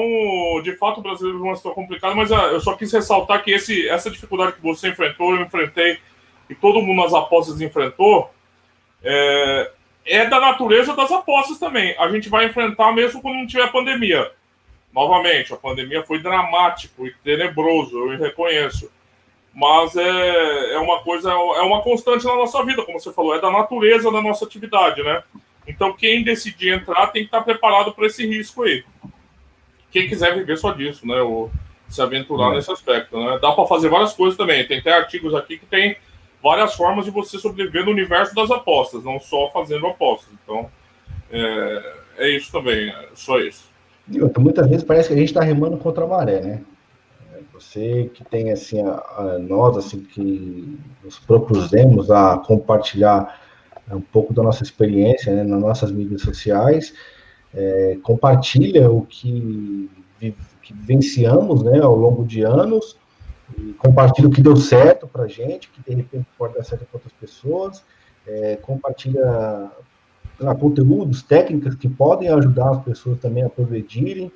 [0.63, 3.51] de fato, o brasileiro é uma situação complicada, mas ah, eu só quis ressaltar que
[3.51, 5.99] esse, essa dificuldade que você enfrentou, eu enfrentei,
[6.49, 8.31] e todo mundo nas apostas enfrentou,
[9.03, 9.71] é,
[10.05, 11.95] é da natureza das apostas também.
[11.97, 14.31] A gente vai enfrentar mesmo quando não tiver pandemia.
[14.93, 18.89] Novamente, a pandemia foi dramático e tenebroso, eu reconheço
[19.53, 23.41] mas é, é uma coisa, é uma constante na nossa vida, como você falou, é
[23.41, 25.23] da natureza da nossa atividade, né?
[25.67, 28.83] Então, quem decidir entrar tem que estar preparado para esse risco aí.
[29.91, 31.21] Quem quiser viver só disso, né?
[31.21, 31.51] Ou
[31.87, 32.55] se aventurar é.
[32.55, 33.37] nesse aspecto, né?
[33.41, 34.65] Dá para fazer várias coisas também.
[34.65, 35.97] Tem até artigos aqui que tem
[36.41, 40.33] várias formas de você sobreviver no universo das apostas, não só fazendo apostas.
[40.43, 40.69] Então,
[41.31, 43.69] é, é isso também, é só isso.
[44.37, 46.61] Muitas vezes parece que a gente está remando contra a maré, né?
[47.53, 53.37] Você que tem assim, a, a, nós assim que nos propusemos a compartilhar
[53.91, 56.93] um pouco da nossa experiência né, nas nossas mídias sociais,
[57.53, 59.89] é, compartilha o que,
[60.61, 62.97] que vivenciamos né, ao longo de anos,
[63.77, 67.13] compartilha o que deu certo para gente, que de repente pode dar certo para outras
[67.13, 67.83] pessoas,
[68.27, 69.71] é, compartilha
[70.59, 74.31] conteúdos, técnicas que podem ajudar as pessoas também a progredirem,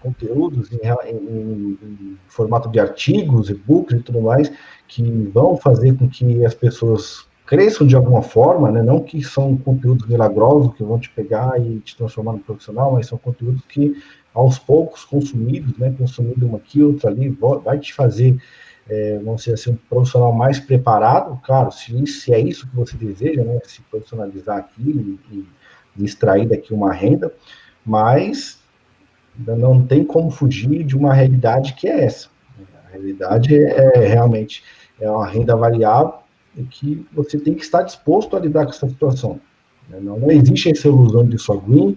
[0.00, 4.52] conteúdos em, em, em, formato de artigos, e-books e tudo mais,
[4.86, 5.02] que
[5.34, 8.82] vão fazer com que as pessoas cresçam de alguma forma, né?
[8.82, 13.06] não que são conteúdos milagrosos que vão te pegar e te transformar no profissional, mas
[13.06, 14.00] são conteúdos que,
[14.34, 15.94] aos poucos, consumidos, né?
[15.96, 17.28] consumido uma aqui, outra ali,
[17.64, 18.36] vai te fazer,
[18.88, 22.96] é, vamos dizer assim, um profissional mais preparado, claro, se, se é isso que você
[22.96, 23.58] deseja, né?
[23.64, 25.46] se profissionalizar aqui e,
[25.96, 27.32] e extrair daqui uma renda,
[27.84, 28.60] mas
[29.36, 32.28] não tem como fugir de uma realidade que é essa.
[32.86, 34.62] A realidade é, é realmente
[35.00, 36.14] é uma renda variável
[36.56, 39.40] e que você tem que estar disposto a lidar com essa situação.
[39.88, 39.98] Né?
[40.00, 41.96] Não, não existe essa ilusão de só green,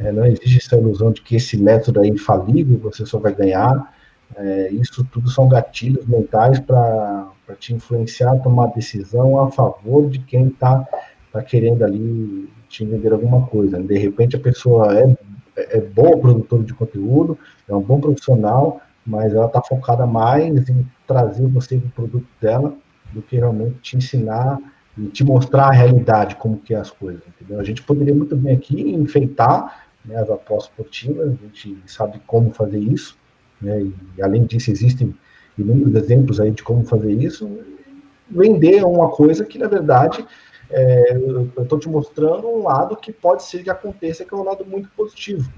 [0.00, 3.94] é, não existe essa ilusão de que esse método é infalível, você só vai ganhar.
[4.36, 10.18] É, isso tudo são gatilhos mentais para te influenciar a tomar decisão a favor de
[10.18, 10.84] quem está
[11.32, 13.80] tá querendo ali te vender alguma coisa.
[13.80, 15.16] De repente a pessoa é
[15.56, 20.86] é, boa produtora de conteúdo, é um bom profissional, mas ela está focada mais em
[21.06, 22.74] trazer você o produto dela
[23.12, 24.58] do que realmente te ensinar
[24.98, 27.60] e te mostrar a realidade, como que é as coisas, entendeu?
[27.60, 32.50] A gente poderia muito bem aqui enfeitar né, as apostas esportivas, a gente sabe como
[32.50, 33.16] fazer isso,
[33.60, 33.82] né,
[34.16, 35.14] e além disso existem
[35.58, 37.58] inúmeros exemplos aí de como fazer isso,
[38.28, 40.24] vender uma coisa que, na verdade,
[40.70, 44.42] é, eu estou te mostrando um lado que pode ser que aconteça, que é um
[44.42, 45.50] lado muito positivo.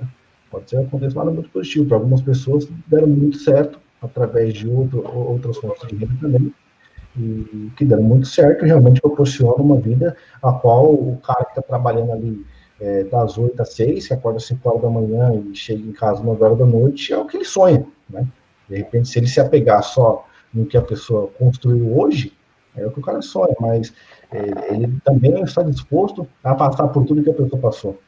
[0.00, 0.08] Né?
[0.50, 1.86] Pode ser que aconteça um lado muito positivo.
[1.86, 6.52] Para algumas pessoas deram muito certo, através de outro, outras fontes de renda também,
[7.16, 11.62] e que deram muito certo, realmente proporciona uma vida a qual o cara que está
[11.62, 12.44] trabalhando ali
[12.80, 15.92] é, das 8 às 6, que acorda às 5 horas da manhã e chega em
[15.92, 17.86] casa às 9 horas da noite, é o que ele sonha.
[18.10, 18.26] Né?
[18.68, 22.32] De repente, se ele se apegar só no que a pessoa construiu hoje,
[22.76, 23.92] é o que o cara sonha, mas
[24.32, 28.00] é, ele também não está disposto a passar por tudo que a pessoa passou.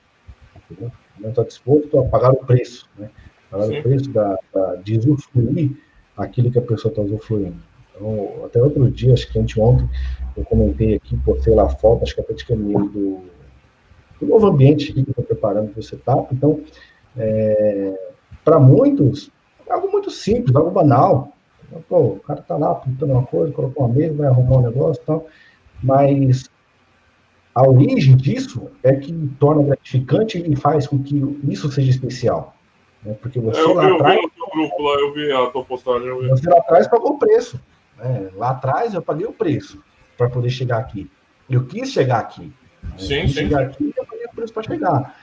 [0.68, 0.90] Entendeu?
[1.20, 3.08] Não está disposto a pagar o preço, né?
[3.50, 3.78] Pagar Sim.
[3.78, 5.76] o preço da, da, de usufruir
[6.16, 7.56] aquilo que a pessoa está usufruindo.
[7.96, 9.88] Então, até outro dia, acho que anteontem,
[10.36, 13.20] eu comentei aqui, postei lá foto, acho que até de caminho do,
[14.20, 16.34] do novo ambiente que estou preparando para o setup.
[16.34, 16.60] Então,
[17.16, 17.98] é,
[18.44, 19.30] para muitos,
[19.66, 21.32] é algo muito simples, algo banal.
[21.88, 25.02] Pô, o cara está lá pintando uma coisa, colocou uma mesa, vai arrumar um negócio
[25.02, 25.26] e tal.
[25.82, 26.48] Mas
[27.54, 31.16] a origem disso é que torna gratificante e faz com que
[31.48, 32.54] isso seja especial.
[33.02, 33.16] Né?
[33.20, 34.20] Porque você eu, lá eu atrás.
[34.20, 36.08] Vi lá, eu vi a tua postagem.
[36.28, 37.60] Você lá atrás pagou o preço.
[37.98, 38.30] Né?
[38.34, 39.82] Lá atrás eu paguei o preço
[40.16, 41.10] para poder chegar aqui.
[41.48, 42.52] Eu quis chegar aqui.
[42.98, 43.40] Sim, eu quis sim.
[43.40, 45.16] chegar aqui eu paguei o preço para chegar.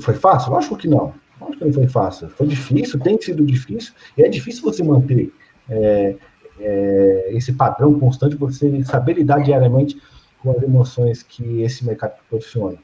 [0.00, 0.52] Foi fácil?
[0.52, 1.14] Lógico que não.
[1.40, 2.28] Acho que não foi fácil.
[2.30, 5.32] Foi difícil, tem sido difícil, e é difícil você manter
[5.68, 6.16] é,
[6.58, 10.00] é, esse padrão constante, você saber lidar diariamente
[10.40, 12.78] com as emoções que esse mercado proporciona.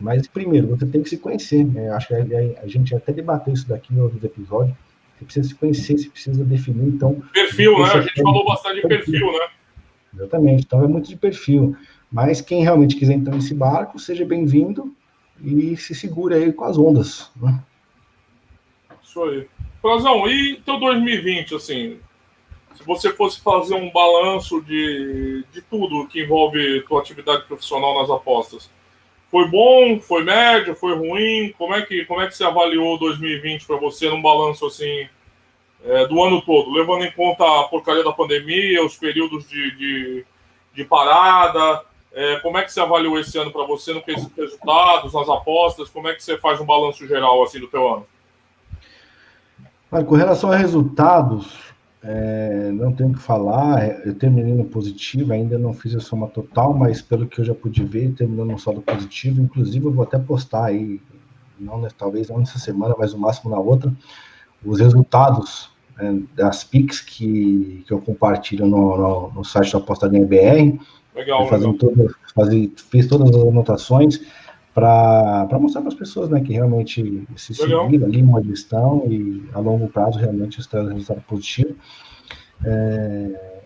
[0.00, 1.64] Mas, primeiro, você tem que se conhecer.
[1.64, 1.88] Né?
[1.90, 4.76] Acho que a, a, a, gente até debateu isso daqui em outros episódios.
[5.18, 7.22] Você precisa se conhecer, você precisa definir, então...
[7.32, 7.90] Perfil, né?
[7.92, 9.48] A gente falou bastante de perfil, perfil, né?
[10.14, 10.64] Exatamente.
[10.64, 11.76] Então, é muito de perfil.
[12.10, 14.94] Mas quem realmente quiser entrar nesse barco, seja bem-vindo
[15.42, 17.30] e se segure aí com as ondas.
[17.36, 17.60] Né?
[19.02, 19.48] Isso aí.
[19.80, 21.98] Frazão, e teu 2020, assim,
[22.74, 28.10] se você fosse fazer um balanço de, de tudo que envolve tua atividade profissional nas
[28.10, 28.70] apostas,
[29.34, 31.52] foi bom, foi médio, foi ruim?
[31.58, 35.08] Como é que, como é que você avaliou 2020 para você num balanço assim
[35.84, 40.24] é, do ano todo, levando em conta a porcaria da pandemia, os períodos de, de,
[40.72, 41.82] de parada?
[42.12, 44.04] É, como é que você avaliou esse ano para você no
[44.36, 45.88] resultados, nas apostas?
[45.88, 48.06] Como é que você faz um balanço geral assim do teu ano?
[50.06, 51.73] com relação a resultados,
[52.06, 54.06] é, não tenho o que falar.
[54.06, 57.54] Eu terminei no positivo, ainda não fiz a soma total, mas pelo que eu já
[57.54, 59.40] pude ver, terminou no saldo positivo.
[59.40, 61.00] Inclusive, eu vou até postar aí,
[61.58, 63.90] não, talvez não nessa semana, mas no máximo na outra,
[64.62, 70.26] os resultados é, das PICs que, que eu compartilho no, no, no site da Apostaria
[70.26, 70.78] BR.
[71.14, 71.74] Legal, legal.
[71.74, 72.12] Todas,
[72.90, 74.20] fiz todas as anotações
[74.74, 79.60] para mostrar para as pessoas né, que realmente se seguiram ali uma gestão e a
[79.60, 81.76] longo prazo realmente está resultado positivo.
[82.64, 83.60] É,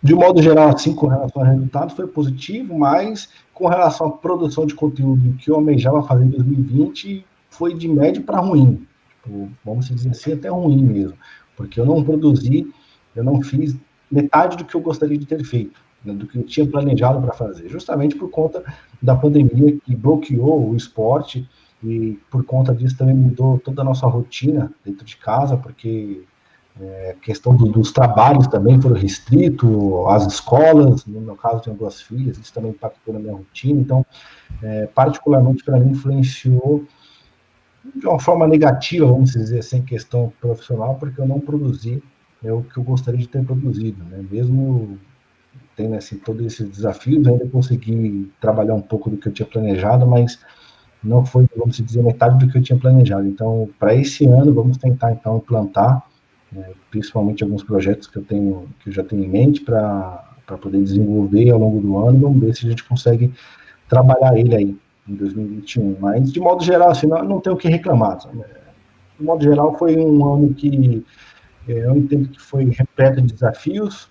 [0.00, 4.64] de modo geral, assim, com relação ao resultado, foi positivo, mas com relação à produção
[4.64, 8.86] de conteúdo que eu almejava fazer em 2020, foi de médio para ruim.
[9.22, 11.16] Tipo, vamos dizer assim, até ruim mesmo.
[11.56, 12.70] Porque eu não produzi,
[13.16, 13.74] eu não fiz
[14.10, 17.68] metade do que eu gostaria de ter feito né, do que tinha planejado para fazer,
[17.68, 18.62] justamente por conta
[19.00, 21.48] da pandemia que bloqueou o esporte
[21.82, 26.22] e por conta disso também mudou toda a nossa rotina dentro de casa, porque
[26.80, 29.70] é, questão do, dos trabalhos também foram restritos,
[30.08, 34.04] as escolas, no meu caso tenho duas filhas, isso também impactou na minha rotina, então,
[34.62, 36.84] é, particularmente para mim, influenciou
[37.94, 42.02] de uma forma negativa, vamos dizer assim, questão profissional, porque eu não produzi
[42.42, 44.24] é, o que eu gostaria de ter produzido, né?
[44.30, 44.98] mesmo
[45.76, 50.06] tendo assim, todos esses desafios, ainda consegui trabalhar um pouco do que eu tinha planejado,
[50.06, 50.38] mas
[51.02, 53.26] não foi, vamos dizer, metade do que eu tinha planejado.
[53.26, 56.02] Então, para esse ano, vamos tentar então implantar,
[56.50, 60.24] né, principalmente alguns projetos que eu tenho, que eu já tenho em mente para
[60.60, 62.20] poder desenvolver ao longo do ano.
[62.20, 63.32] Vamos ver se a gente consegue
[63.88, 65.96] trabalhar ele aí em 2021.
[66.00, 68.18] Mas de modo geral, assim, não, não tenho o que reclamar.
[68.32, 68.44] Né?
[69.18, 71.04] De modo geral, foi um ano que
[71.68, 74.08] é, eu entendo que foi repleto de desafios,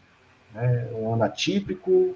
[0.54, 2.16] né, um ano atípico,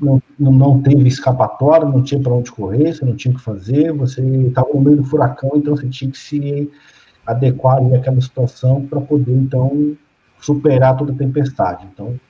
[0.00, 3.92] não, não teve escapatória, não tinha para onde correr, você não tinha o que fazer,
[3.92, 6.70] você estava no meio do furacão, então você tinha que se
[7.26, 9.96] adequar àquela situação para poder, então,
[10.40, 11.86] superar toda a tempestade.
[11.92, 12.20] Então, o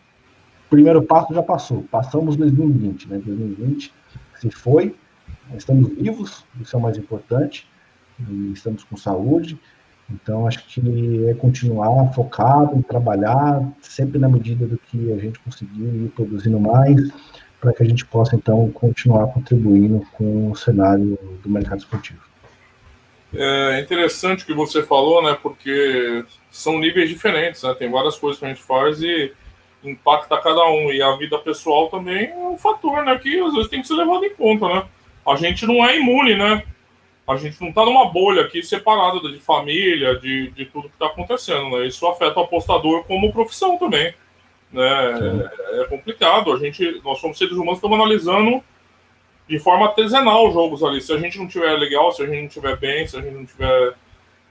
[0.68, 3.18] primeiro passo já passou, passamos 2020, né?
[3.24, 3.92] 2020
[4.42, 4.96] se foi,
[5.56, 7.68] estamos vivos, isso é o mais importante,
[8.52, 9.58] estamos com saúde,
[10.12, 15.38] então, acho que é continuar focado em trabalhar, sempre na medida do que a gente
[15.40, 16.96] conseguir ir produzindo mais,
[17.60, 22.20] para que a gente possa, então, continuar contribuindo com o cenário do mercado esportivo.
[23.34, 25.38] É interessante o que você falou, né?
[25.42, 27.74] Porque são níveis diferentes, né?
[27.74, 29.32] Tem várias coisas que a gente faz e
[29.82, 30.92] impacta cada um.
[30.92, 33.18] E a vida pessoal também é um fator, né?
[33.18, 34.84] Que às vezes tem que ser levado em conta, né?
[35.26, 36.62] A gente não é imune, né?
[37.26, 41.06] A gente não está numa bolha aqui separada de família, de, de tudo que está
[41.06, 41.70] acontecendo.
[41.70, 41.86] Né?
[41.86, 44.12] Isso afeta o apostador como profissão também.
[44.72, 45.50] Né?
[45.72, 46.52] É, é, complicado.
[46.52, 48.62] A gente, nós somos seres humanos, estamos analisando
[49.48, 51.00] de forma artesanal os jogos ali.
[51.00, 53.34] Se a gente não tiver legal, se a gente não tiver bem, se a gente
[53.34, 53.94] não tiver.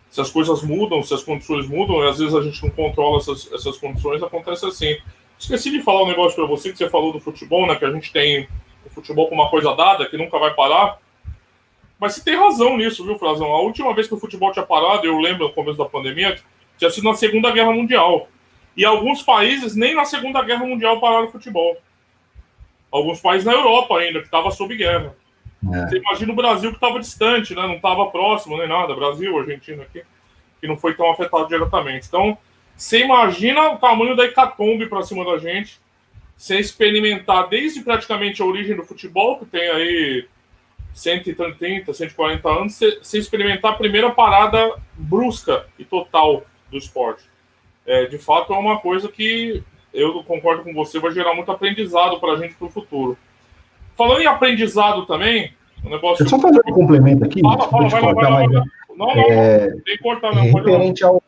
[0.09, 3.17] Se as coisas mudam, se as condições mudam, e às vezes a gente não controla
[3.17, 4.97] essas, essas condições, acontece assim.
[5.39, 7.76] Esqueci de falar um negócio para você que você falou do futebol, né?
[7.76, 8.47] Que a gente tem
[8.86, 10.99] o futebol como uma coisa dada, que nunca vai parar.
[12.02, 13.52] Mas você tem razão nisso, viu, Frazão?
[13.52, 16.36] A última vez que o futebol tinha parado, eu lembro no começo da pandemia,
[16.76, 18.28] tinha sido na Segunda Guerra Mundial.
[18.76, 21.78] E alguns países nem na Segunda Guerra Mundial pararam o futebol.
[22.91, 25.16] Alguns países na Europa ainda, que estava sob guerra.
[25.72, 25.88] É.
[25.88, 27.62] Você imagina o Brasil que estava distante, né?
[27.68, 28.95] não estava próximo nem nada.
[28.95, 30.02] Brasil, Argentina aqui,
[30.60, 32.08] que não foi tão afetado diretamente.
[32.08, 32.36] Então,
[32.76, 35.80] você imagina o tamanho da hecatombe para cima da gente.
[36.36, 40.28] Você experimentar desde praticamente a origem do futebol, que tem aí
[40.93, 47.23] 130, 140 anos, você experimentar a primeira parada brusca e total do esporte.
[47.85, 49.63] É, de fato, é uma coisa que
[49.93, 53.17] eu concordo com você, vai gerar muito aprendizado para a gente para o futuro.
[53.97, 56.23] Falando em aprendizado também, o negócio.
[56.23, 57.41] Deixa eu só fazer um complemento aqui.
[57.41, 58.65] Fala, fala, vai, vai, vai, vai, Não,
[58.95, 60.43] não, é, não, cortar, não.
[60.43, 61.23] Referente ao,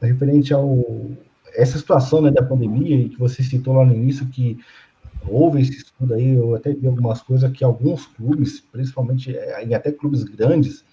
[0.00, 0.84] referente ao
[1.54, 4.58] essa situação né, da pandemia, e que você citou lá no início, que
[5.28, 9.74] houve esse estudo aí, eu até vi algumas coisas que alguns clubes, principalmente, é, e
[9.74, 10.84] até clubes grandes,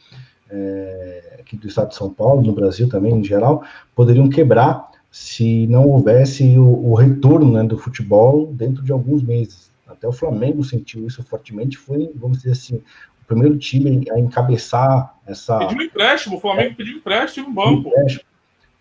[0.50, 3.64] é, aqui do estado de São Paulo, no Brasil também, em geral,
[3.96, 9.72] poderiam quebrar se não houvesse o, o retorno né, do futebol dentro de alguns meses.
[9.88, 12.78] Até o Flamengo sentiu isso fortemente, foi, vamos dizer assim,
[13.22, 15.60] o primeiro time a encabeçar essa.
[15.60, 17.90] Pediu empréstimo, o Flamengo é, pediu empréstimo no banco.
[17.90, 18.24] Empréstimo,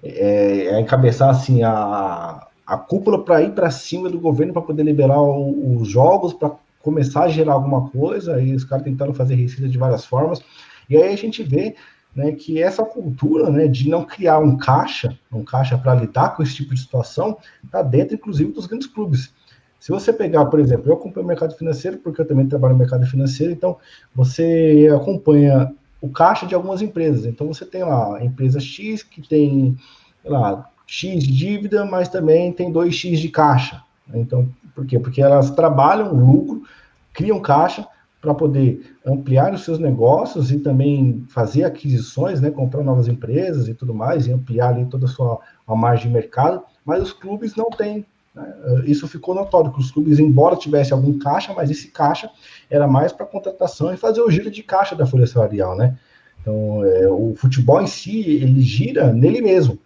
[0.03, 4.83] é, é, encabeçar assim a, a cúpula para ir para cima do governo para poder
[4.83, 6.53] liberar o, os jogos, para
[6.83, 10.41] começar a gerar alguma coisa, e os caras tentaram fazer receita de várias formas.
[10.89, 11.77] E aí a gente vê
[12.15, 16.43] né, que essa cultura né, de não criar um caixa, um caixa para lidar com
[16.43, 19.33] esse tipo de situação, está dentro, inclusive, dos grandes clubes.
[19.81, 22.79] Se você pegar, por exemplo, eu acompanho o mercado financeiro, porque eu também trabalho no
[22.79, 23.79] mercado financeiro, então
[24.15, 27.27] você acompanha o caixa de algumas empresas.
[27.27, 29.77] Então você tem lá a empresa X que tem,
[30.25, 33.83] lá, X de dívida, mas também tem 2X de caixa.
[34.13, 34.99] Então, por quê?
[34.99, 36.63] Porque elas trabalham lucro,
[37.15, 37.87] criam caixa
[38.21, 43.75] para poder ampliar os seus negócios e também fazer aquisições, né, comprar novas empresas e
[43.75, 47.57] tudo mais, e ampliar ali toda a sua a margem de mercado, mas os clubes
[47.57, 48.55] não têm né?
[48.85, 52.31] Isso ficou notório, que os clubes, embora tivesse algum caixa, mas esse caixa
[52.71, 55.99] era mais para contratação e fazer o giro de caixa da folha salarial, né?
[56.41, 59.79] Então, é, o futebol em si, ele gira nele mesmo.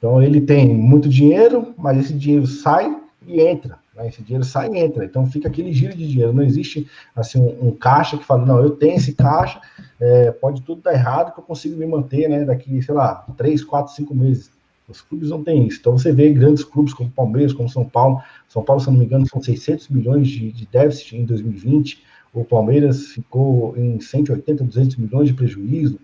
[0.00, 3.78] Então, ele tem muito dinheiro, mas esse dinheiro sai e entra.
[3.94, 4.08] Né?
[4.08, 5.04] Esse dinheiro sai e entra.
[5.04, 6.32] Então, fica aquele giro de dinheiro.
[6.32, 9.60] Não existe, assim, um, um caixa que fala, não, eu tenho esse caixa,
[10.00, 12.46] é, pode tudo dar errado que eu consigo me manter, né?
[12.46, 14.50] Daqui, sei lá, três, quatro, cinco meses.
[14.88, 15.78] Os clubes não têm isso.
[15.80, 18.20] Então você vê grandes clubes como Palmeiras, como São Paulo.
[18.48, 22.02] São Paulo, se não me engano, são 600 milhões de, de déficit em 2020.
[22.32, 26.00] O Palmeiras ficou em 180, 200 milhões de prejuízo.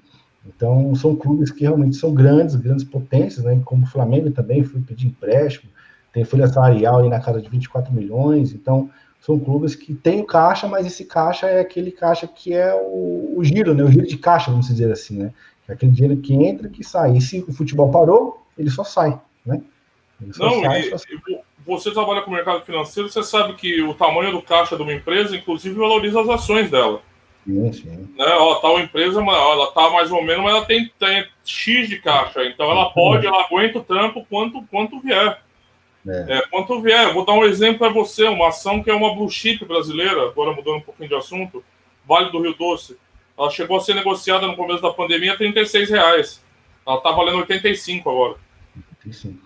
[0.48, 3.60] Então são clubes que realmente são grandes, grandes potências, né?
[3.64, 5.70] Como o Flamengo também foi pedir empréstimo.
[6.12, 8.52] Tem folha salarial aí na casa de 24 milhões.
[8.52, 8.90] Então
[9.20, 13.34] são clubes que têm o caixa, mas esse caixa é aquele caixa que é o,
[13.36, 13.82] o giro, né?
[13.82, 15.32] O giro de caixa, vamos dizer assim, né?
[15.68, 17.16] É aquele dinheiro que entra e que sai.
[17.16, 19.60] E se o futebol parou, ele só sai, né?
[20.38, 21.40] Não, sai, e, sai.
[21.66, 24.94] você trabalha com o mercado financeiro, você sabe que o tamanho do caixa de uma
[24.94, 27.02] empresa, inclusive, valoriza as ações dela.
[27.46, 28.08] Sim, sim.
[28.18, 28.26] Né?
[28.38, 32.44] Ó, tal empresa, ela tá mais ou menos, mas ela tem, tem X de caixa,
[32.44, 35.40] então ela pode, ela aguenta o trampo quanto, quanto vier.
[36.08, 36.38] É.
[36.38, 39.30] É, quanto vier, vou dar um exemplo para você, uma ação que é uma blue
[39.30, 41.64] chip brasileira, agora mudando um pouquinho de assunto,
[42.06, 42.96] Vale do Rio Doce.
[43.36, 46.42] Ela chegou a ser negociada no começo da pandemia a 36 reais.
[46.86, 48.36] Ela tá valendo 85 agora.
[49.02, 49.45] 35.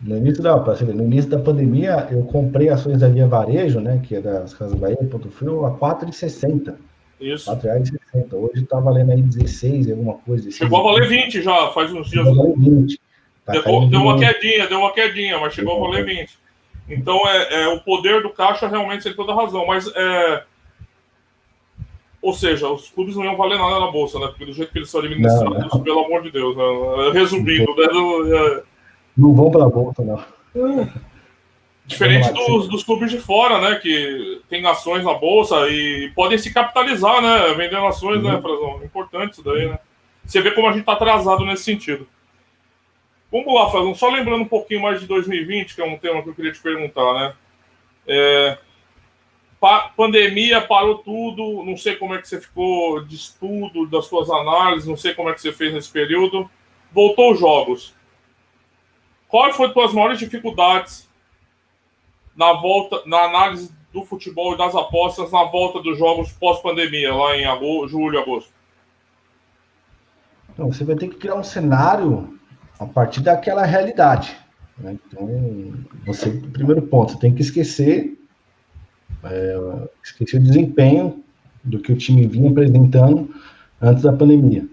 [0.00, 4.16] No início, da, no início da pandemia, eu comprei ações da Via Varejo, né, que
[4.16, 6.74] é das Casas Bahia, Ponto Frio, a R$ 4,60.
[7.20, 7.50] Isso.
[7.50, 8.34] R$ 4,60.
[8.34, 10.50] Hoje está valendo aí 16, alguma coisa.
[10.50, 12.26] Chegou a valer 20 já, faz uns dias.
[12.26, 13.00] Chegou a valer 20.
[13.44, 16.38] Tá deu, deu uma quedinha, deu uma quedinha, mas chegou a valer 20.
[16.88, 19.66] Então, é, é, o poder do caixa realmente tem toda razão.
[19.66, 20.42] Mas é,
[22.26, 24.26] ou seja, os clubes não iam valer nada na bolsa, né?
[24.26, 25.80] Porque do jeito que eles são administrados, não, não.
[25.80, 26.64] pelo amor de Deus, né?
[27.12, 28.62] Resumindo, né?
[29.16, 30.22] Não vão pela bolsa, não.
[31.86, 33.76] Diferente dos, dos, clubes de fora, né?
[33.76, 37.54] Que tem ações na bolsa e podem se capitalizar, né?
[37.54, 38.36] Vendendo ações, né, uhum.
[38.36, 38.84] né, Frazão?
[38.84, 39.78] Importante isso daí, né?
[40.24, 42.08] Você vê como a gente tá atrasado nesse sentido.
[43.30, 43.94] Vamos lá, Frazão.
[43.94, 46.60] Só lembrando um pouquinho mais de 2020, que é um tema que eu queria te
[46.60, 47.34] perguntar, né?
[48.08, 48.58] É,
[49.60, 54.28] pa pandemia parou tudo, não sei como é que você ficou de estudo, das suas
[54.28, 56.50] análises, não sei como é que você fez nesse período.
[56.92, 57.95] Voltou os jogos.
[59.28, 61.08] Qual foi as suas maiores dificuldades
[62.36, 67.36] na volta, na análise do futebol e das apostas na volta dos jogos pós-pandemia, lá
[67.36, 68.50] em agosto, julho, agosto?
[70.52, 72.38] Então, você vai ter que criar um cenário
[72.78, 74.36] a partir daquela realidade.
[74.78, 74.98] Né?
[75.06, 75.28] Então,
[76.06, 78.16] você, primeiro ponto, você tem que esquecer
[79.24, 81.22] é, esqueci o desempenho
[81.62, 83.34] do que o time vinha apresentando
[83.80, 84.66] antes da pandemia.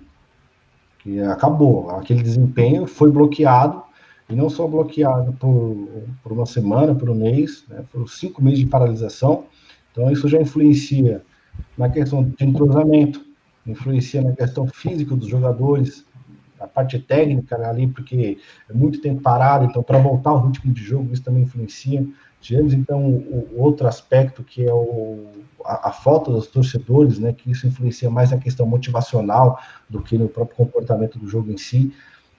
[0.99, 1.89] Que acabou.
[1.91, 3.83] Aquele desempenho foi bloqueado,
[4.29, 8.59] e não só bloqueado por, por uma semana, por um mês, né, foram cinco meses
[8.59, 9.45] de paralisação.
[9.91, 11.21] Então, isso já influencia
[11.77, 13.23] na questão de entrosamento,
[13.65, 16.05] influencia na questão física dos jogadores,
[16.59, 18.37] a parte técnica ali, porque
[18.69, 22.05] é muito tempo parado, então para voltar ao ritmo de jogo isso também influencia.
[22.39, 25.27] Tivemos, então, o, o outro aspecto que é o,
[25.63, 29.59] a, a, falta dos torcedores, né, que isso influencia mais na questão motivacional
[29.89, 31.93] do que no próprio comportamento do jogo em si.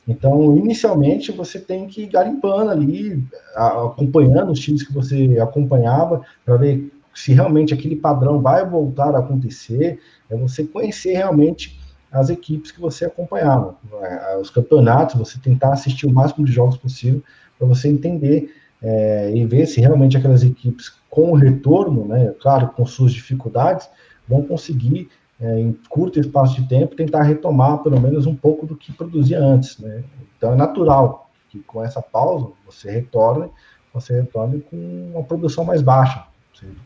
[0.06, 3.24] Então, inicialmente, você tem que ir garimpando ali,
[3.54, 9.20] acompanhando os times que você acompanhava, para ver se realmente aquele padrão vai voltar a
[9.20, 9.98] acontecer,
[10.28, 11.78] é você conhecer realmente
[12.12, 13.76] as equipes que você acompanhava.
[14.02, 17.22] É, os campeonatos, você tentar assistir o máximo de jogos possível
[17.58, 22.84] para você entender é, e ver se realmente aquelas equipes com retorno, né, claro, com
[22.84, 23.88] suas dificuldades,
[24.28, 25.08] vão conseguir,
[25.40, 29.38] é, em curto espaço de tempo, tentar retomar pelo menos um pouco do que produzia
[29.38, 29.78] antes.
[29.78, 30.04] Né?
[30.36, 33.50] Então é natural que com essa pausa você retorne,
[33.92, 36.24] você retorne com uma produção mais baixa,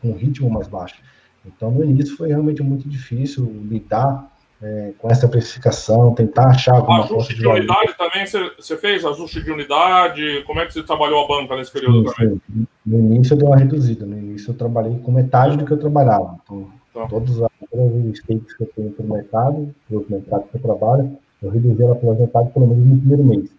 [0.01, 1.01] com um ritmo mais baixo.
[1.45, 4.29] Então no início foi realmente muito difícil lidar
[4.61, 9.05] é, com essa precificação, tentar achar alguma Ajuste de, de unidade também você fez?
[9.05, 10.43] Ajuste de unidade?
[10.45, 12.41] Como é que você trabalhou a banca nesse período sim, também?
[12.47, 12.67] Sim.
[12.85, 14.05] No início eu dei uma reduzida.
[14.05, 16.37] No início eu trabalhei com metade do que eu trabalhava.
[16.43, 16.69] Então,
[17.07, 21.17] todos os stakes que eu tenho para o mercado, para os mercados que eu trabalho,
[21.41, 23.49] eu reduzi ela pela metade pelo menos no primeiro mês.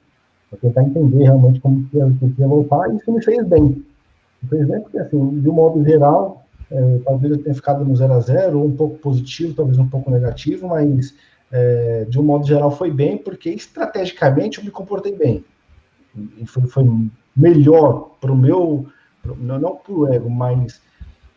[0.51, 3.85] Para tentar entender realmente como que eu ia voltar, e isso me fez bem.
[4.43, 7.97] Me fez bem porque, assim, de um modo geral, é, talvez eu tenha ficado no
[7.97, 11.15] 0 a 0 ou um pouco positivo, talvez um pouco negativo, mas
[11.51, 15.45] é, de um modo geral foi bem, porque estrategicamente eu me comportei bem.
[16.39, 16.85] E foi, foi
[17.37, 18.87] melhor para o meu,
[19.23, 20.81] pro, não para o ego, mas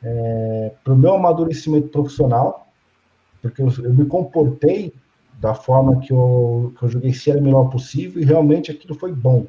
[0.03, 2.67] é, para o meu amadurecimento profissional,
[3.41, 4.93] porque eu, eu, me comportei
[5.39, 9.11] da forma que eu, que eu joguei se era melhor possível e realmente aquilo foi
[9.11, 9.45] bom.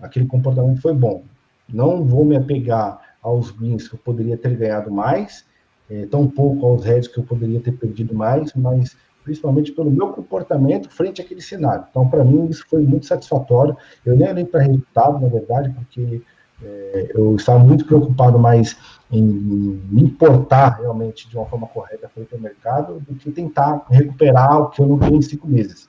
[0.00, 1.22] Aquele comportamento foi bom.
[1.68, 5.44] Não vou me apegar aos wins que eu poderia ter ganhado mais,
[5.90, 10.08] é, tão pouco aos heads que eu poderia ter perdido mais, mas principalmente pelo meu
[10.08, 11.84] comportamento frente àquele cenário.
[11.90, 13.76] Então, para mim, isso foi muito satisfatório.
[14.04, 16.22] Eu nem olhei para resultado, na verdade, porque
[16.62, 18.76] é, eu estava muito preocupado mais
[19.10, 24.70] em importar realmente de uma forma correta frente ao mercado do que tentar recuperar o
[24.70, 25.88] que eu não tenho em cinco meses.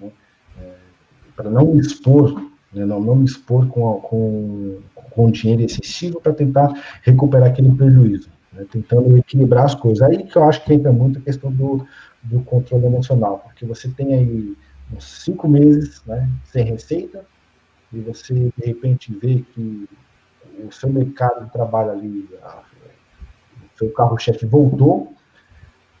[0.00, 0.10] Né?
[0.60, 0.72] É,
[1.36, 2.34] para não me expor,
[2.72, 2.84] né?
[2.84, 8.66] não, não me expor com, com, com dinheiro excessivo para tentar recuperar aquele prejuízo, né?
[8.70, 10.02] tentando equilibrar as coisas.
[10.02, 11.86] Aí que eu acho que entra muito a questão do,
[12.24, 14.56] do controle emocional, porque você tem aí
[14.92, 17.24] uns cinco meses né, sem receita,
[17.92, 19.88] e você de repente vê que
[20.64, 22.28] o seu mercado de trabalho ali,
[23.74, 25.12] o seu carro-chefe voltou,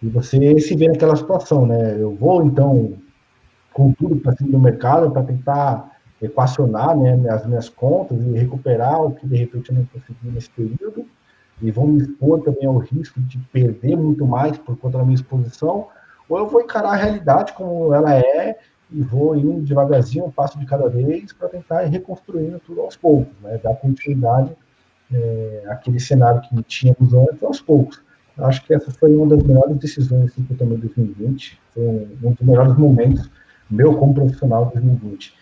[0.02, 1.96] e você se vê naquela situação, né?
[1.98, 2.98] Eu vou então
[3.72, 9.02] com tudo para cima do mercado para tentar equacionar né, as minhas contas e recuperar
[9.02, 11.06] o que de repente eu não consegui nesse período,
[11.60, 15.14] e vão me expor também ao risco de perder muito mais por conta da minha
[15.14, 15.88] exposição,
[16.28, 18.58] ou eu vou encarar a realidade como ela é
[18.90, 22.96] e vou indo devagarzinho, um passo de cada vez, para tentar ir reconstruindo tudo aos
[22.96, 24.56] poucos, né, dar continuidade
[25.12, 28.00] é, àquele cenário que tínhamos antes aos poucos.
[28.38, 31.82] Acho que essa foi uma das melhores decisões assim, que eu tomei em 2020, foi
[31.82, 33.30] um, um dos melhores momentos
[33.68, 35.34] meu como profissional de 2020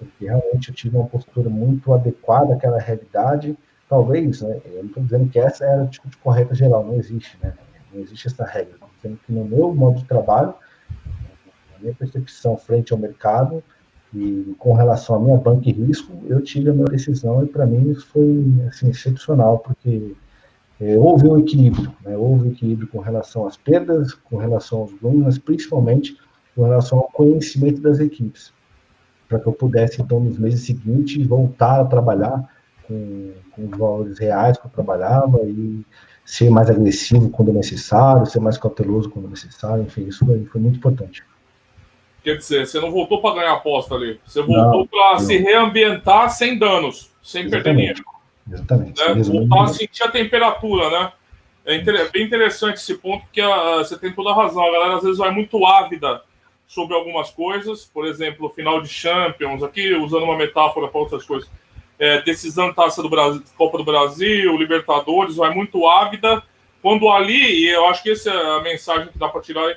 [0.00, 3.56] porque realmente eu tive uma postura muito adequada àquela realidade.
[3.88, 7.38] Talvez, né, eu não estou dizendo que essa era a atitude correta geral, não existe,
[7.42, 7.52] né?
[7.92, 8.74] Não existe essa regra.
[8.74, 10.54] Estou dizendo que no meu modo de trabalho,
[11.80, 13.62] minha percepção frente ao mercado
[14.14, 17.66] e com relação à minha banca e risco, eu tive a minha decisão e para
[17.66, 20.14] mim isso foi assim, excepcional, porque
[20.80, 22.16] é, houve um equilíbrio, né?
[22.16, 26.16] houve um equilíbrio com relação às perdas, com relação aos ganhos, mas principalmente
[26.54, 28.52] com relação ao conhecimento das equipes
[29.30, 32.50] para que eu pudesse, então, nos meses seguintes, voltar a trabalhar
[32.82, 35.86] com, com os valores reais que eu trabalhava e
[36.24, 40.78] ser mais agressivo quando necessário, ser mais cauteloso quando necessário, enfim, isso foi, foi muito
[40.78, 41.22] importante.
[42.22, 46.58] Quer dizer, você não voltou para ganhar aposta ali, você voltou para se reambientar sem
[46.58, 47.64] danos, sem Exatamente.
[47.64, 48.04] perder dinheiro.
[48.52, 49.00] Exatamente.
[49.00, 49.22] Né?
[49.22, 51.12] Voltar a sentir a temperatura, né?
[51.64, 54.62] É, é bem interessante esse ponto, porque a, você tem toda a razão.
[54.64, 56.22] A galera às vezes vai muito ávida
[56.66, 61.50] sobre algumas coisas, por exemplo, final de Champions, aqui usando uma metáfora para outras coisas,
[61.98, 66.42] é, decisão taça do Brasil, Copa do Brasil, Libertadores, vai muito ávida.
[66.80, 69.76] Quando ali, e eu acho que essa é a mensagem que dá para tirar,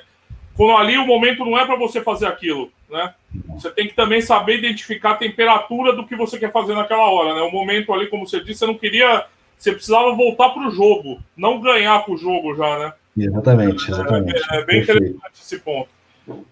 [0.56, 3.14] quando ali o momento não é para você fazer aquilo, né?
[3.48, 7.34] Você tem que também saber identificar a temperatura do que você quer fazer naquela hora,
[7.34, 7.42] né?
[7.42, 9.26] O momento ali, como você disse, você não queria,
[9.58, 12.92] você precisava voltar para o jogo, não ganhar com o jogo já, né?
[13.16, 14.42] Exatamente, exatamente.
[14.50, 15.04] É, é bem Perfeito.
[15.04, 15.88] interessante esse ponto.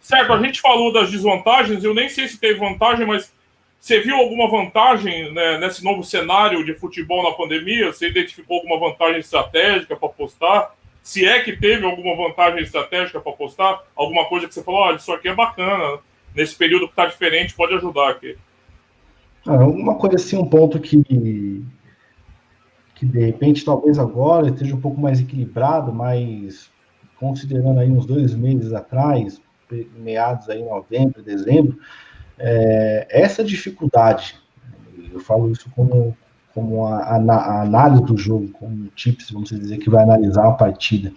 [0.00, 3.32] Certo, a gente falou das desvantagens, eu nem sei se teve vantagem, mas
[3.80, 7.92] você viu alguma vantagem né, nesse novo cenário de futebol na pandemia?
[7.92, 10.72] Você identificou alguma vantagem estratégica para apostar?
[11.02, 13.82] Se é que teve alguma vantagem estratégica para apostar?
[13.96, 15.98] Alguma coisa que você falou, olha, isso aqui é bacana,
[16.34, 18.36] nesse período que está diferente, pode ajudar aqui.
[19.46, 21.02] Ah, uma coisa assim, um ponto que,
[22.94, 26.70] que de repente, talvez agora esteja um pouco mais equilibrado, mas
[27.16, 29.40] considerando aí uns dois meses atrás,
[29.96, 31.78] meados aí, novembro, dezembro,
[32.38, 34.36] é, essa dificuldade,
[35.12, 36.16] eu falo isso como,
[36.54, 40.52] como a, a, a, análise do jogo, como tips, vamos dizer, que vai analisar a
[40.52, 41.12] partida,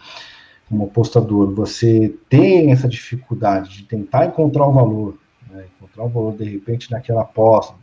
[0.69, 5.17] como apostador, você tem essa dificuldade de tentar encontrar o valor,
[5.51, 7.75] né, encontrar o valor de repente naquela aposta,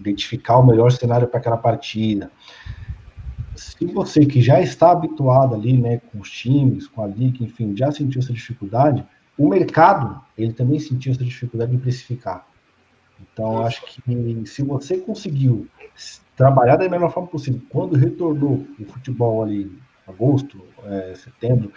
[0.00, 2.30] identificar o melhor cenário para aquela partida.
[3.54, 7.76] Se você que já está habituado ali, né, com os times, com a liga, enfim,
[7.76, 9.04] já sentiu essa dificuldade,
[9.38, 12.46] o mercado, ele também sentiu essa dificuldade em precificar.
[13.20, 15.66] Então, acho que se você conseguiu
[16.36, 19.70] trabalhar da melhor forma possível, quando retornou o futebol ali,
[20.06, 21.72] agosto, é, setembro,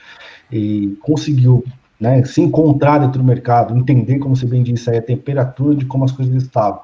[0.52, 1.64] e conseguiu
[2.00, 5.86] né, se encontrar dentro do mercado, entender, como você bem disse, aí, a temperatura de
[5.86, 6.82] como as coisas estavam,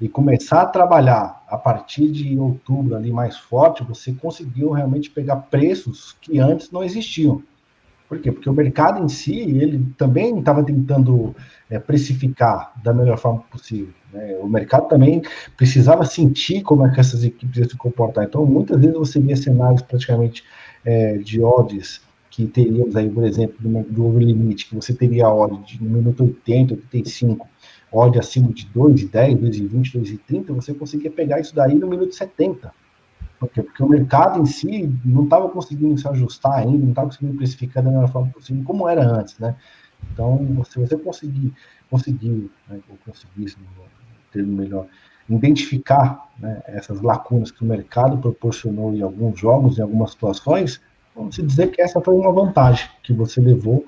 [0.00, 5.36] e começar a trabalhar a partir de outubro ali mais forte, você conseguiu realmente pegar
[5.36, 7.42] preços que antes não existiam.
[8.08, 8.30] Por quê?
[8.30, 11.34] Porque o mercado em si, ele também estava tentando
[11.68, 13.92] é, precificar da melhor forma possível.
[14.12, 14.36] Né?
[14.40, 15.22] O mercado também
[15.56, 18.24] precisava sentir como é que essas equipes iam se comportar.
[18.24, 20.44] Então, muitas vezes você via cenários praticamente
[20.84, 22.00] é, de odds
[22.30, 23.56] que teríamos aí, por exemplo,
[23.88, 27.48] do overlimit, que você teria odd de, no minuto 80, 85,
[27.90, 32.70] odd acima de 2,10, 2,20, 2,30, você conseguia pegar isso daí no minuto 70.
[33.46, 33.62] Por quê?
[33.62, 37.82] Porque o mercado em si não estava conseguindo se ajustar ainda, não estava conseguindo precificar
[37.82, 39.56] da melhor forma possível, como era antes, né?
[40.12, 41.52] Então, se você conseguir,
[41.90, 43.66] conseguir, né, ou conseguisse, no
[44.32, 44.86] termo melhor,
[45.28, 50.80] identificar né, essas lacunas que o mercado proporcionou em alguns jogos, em algumas situações,
[51.14, 53.84] vamos dizer que essa foi uma vantagem que você levou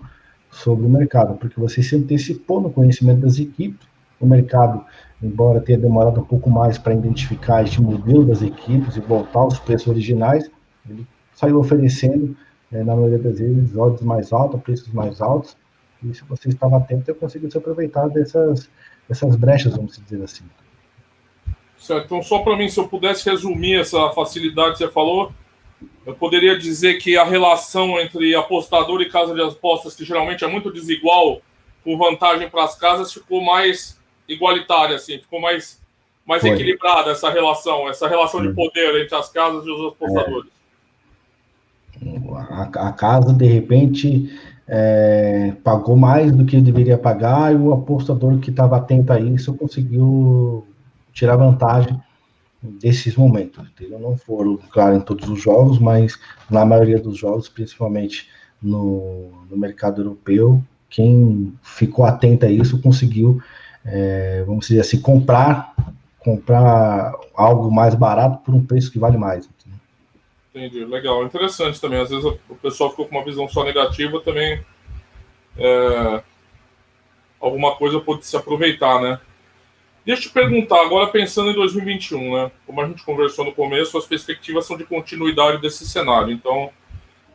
[0.50, 3.86] sobre o mercado, porque você se antecipou no conhecimento das equipes,
[4.20, 4.84] o mercado
[5.22, 9.58] embora tenha demorado um pouco mais para identificar este modelo das equipes e voltar aos
[9.58, 10.50] preços originais,
[10.88, 12.36] ele saiu oferecendo,
[12.72, 15.56] é, na maioria das vezes, odds mais altos, preços mais altos,
[16.02, 18.70] e se você estava atento, eu consegui se aproveitar dessas,
[19.08, 20.44] dessas brechas, vamos dizer assim.
[21.76, 25.32] Certo, então só para mim, se eu pudesse resumir essa facilidade que você falou,
[26.06, 30.46] eu poderia dizer que a relação entre apostador e casa de apostas, que geralmente é
[30.46, 31.40] muito desigual,
[31.84, 33.97] com vantagem para as casas, ficou mais
[34.28, 35.80] igualitária, assim, ficou mais,
[36.26, 40.50] mais equilibrada essa relação, essa relação de poder entre as casas e os apostadores.
[42.50, 44.30] A, a, casa, de repente,
[44.68, 49.54] é, pagou mais do que deveria pagar e o apostador que estava atento a isso
[49.54, 50.66] conseguiu
[51.12, 51.98] tirar vantagem
[52.62, 53.66] desses momentos.
[53.66, 53.98] Entendeu?
[53.98, 56.18] Não foram, claro, em todos os jogos, mas
[56.50, 58.28] na maioria dos jogos, principalmente
[58.62, 63.40] no, no mercado europeu, quem ficou atento a isso conseguiu
[63.84, 65.74] é, vamos dizer assim, comprar,
[66.18, 69.48] comprar algo mais barato por um preço que vale mais.
[70.54, 71.24] Entendi, legal.
[71.24, 72.00] Interessante também.
[72.00, 74.64] Às vezes o pessoal ficou com uma visão só negativa, também
[75.56, 76.22] é,
[77.40, 79.20] alguma coisa pode se aproveitar, né?
[80.04, 82.50] Deixa eu te perguntar, agora pensando em 2021, né?
[82.66, 86.32] Como a gente conversou no começo, as perspectivas são de continuidade desse cenário.
[86.32, 86.70] Então,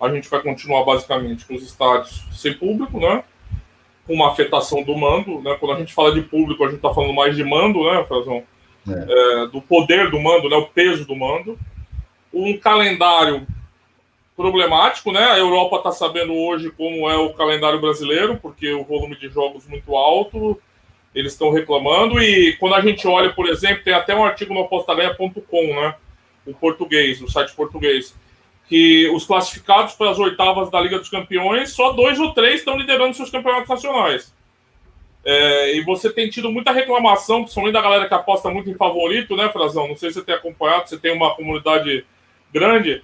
[0.01, 3.23] a gente vai continuar basicamente com os estádios sem público, né?
[4.05, 5.55] Com uma afetação do mando, né?
[5.59, 8.43] Quando a gente fala de público, a gente está falando mais de mando, né, Frazão?
[8.87, 9.43] É.
[9.43, 10.57] É, do poder do mando, né?
[10.57, 11.57] O peso do mando.
[12.33, 13.47] Um calendário
[14.35, 15.23] problemático, né?
[15.23, 19.65] A Europa está sabendo hoje como é o calendário brasileiro, porque o volume de jogos
[19.67, 20.59] muito alto,
[21.15, 22.21] eles estão reclamando.
[22.21, 25.95] E quando a gente olha, por exemplo, tem até um artigo no apostaganha.com, né?
[26.45, 28.13] O português, o site português
[28.67, 32.77] que os classificados para as oitavas da Liga dos Campeões, só dois ou três estão
[32.77, 34.33] liderando seus campeonatos nacionais.
[35.25, 39.35] É, e você tem tido muita reclamação, principalmente da galera que aposta muito em favorito,
[39.35, 39.87] né, Frazão?
[39.87, 42.05] Não sei se você tem acompanhado, você tem uma comunidade
[42.51, 43.03] grande,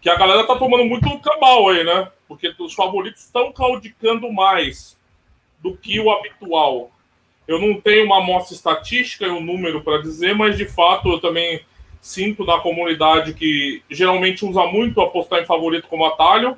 [0.00, 2.10] que a galera tá tomando muito cabal aí, né?
[2.26, 4.98] Porque os favoritos estão claudicando mais
[5.60, 6.90] do que o habitual.
[7.46, 11.20] Eu não tenho uma amostra estatística e um número para dizer, mas de fato eu
[11.20, 11.60] também
[12.00, 16.56] sinto na comunidade que geralmente usa muito apostar em favorito como atalho,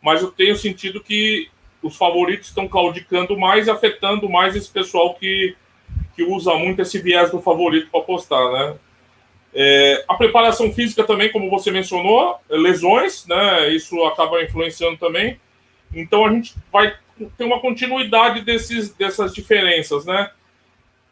[0.00, 1.48] mas eu tenho sentido que
[1.82, 5.56] os favoritos estão claudicando mais e afetando mais esse pessoal que,
[6.14, 8.74] que usa muito esse viés do favorito para apostar, né?
[9.54, 13.68] É, a preparação física também, como você mencionou, é lesões, né?
[13.70, 15.38] Isso acaba influenciando também.
[15.94, 16.94] Então a gente vai
[17.36, 20.30] ter uma continuidade desses, dessas diferenças, né?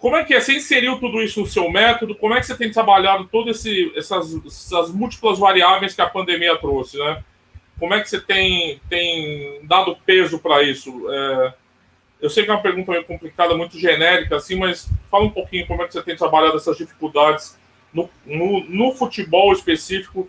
[0.00, 0.40] Como é que é?
[0.40, 2.14] Você inseriu tudo isso no seu método?
[2.14, 3.62] Como é que você tem trabalhado todas
[3.94, 7.22] essas, essas múltiplas variáveis que a pandemia trouxe, né?
[7.78, 10.90] Como é que você tem, tem dado peso para isso?
[11.12, 11.54] É,
[12.20, 15.66] eu sei que é uma pergunta meio complicada, muito genérica, assim, mas fala um pouquinho
[15.66, 17.58] como é que você tem trabalhado essas dificuldades
[17.92, 20.28] no, no, no futebol específico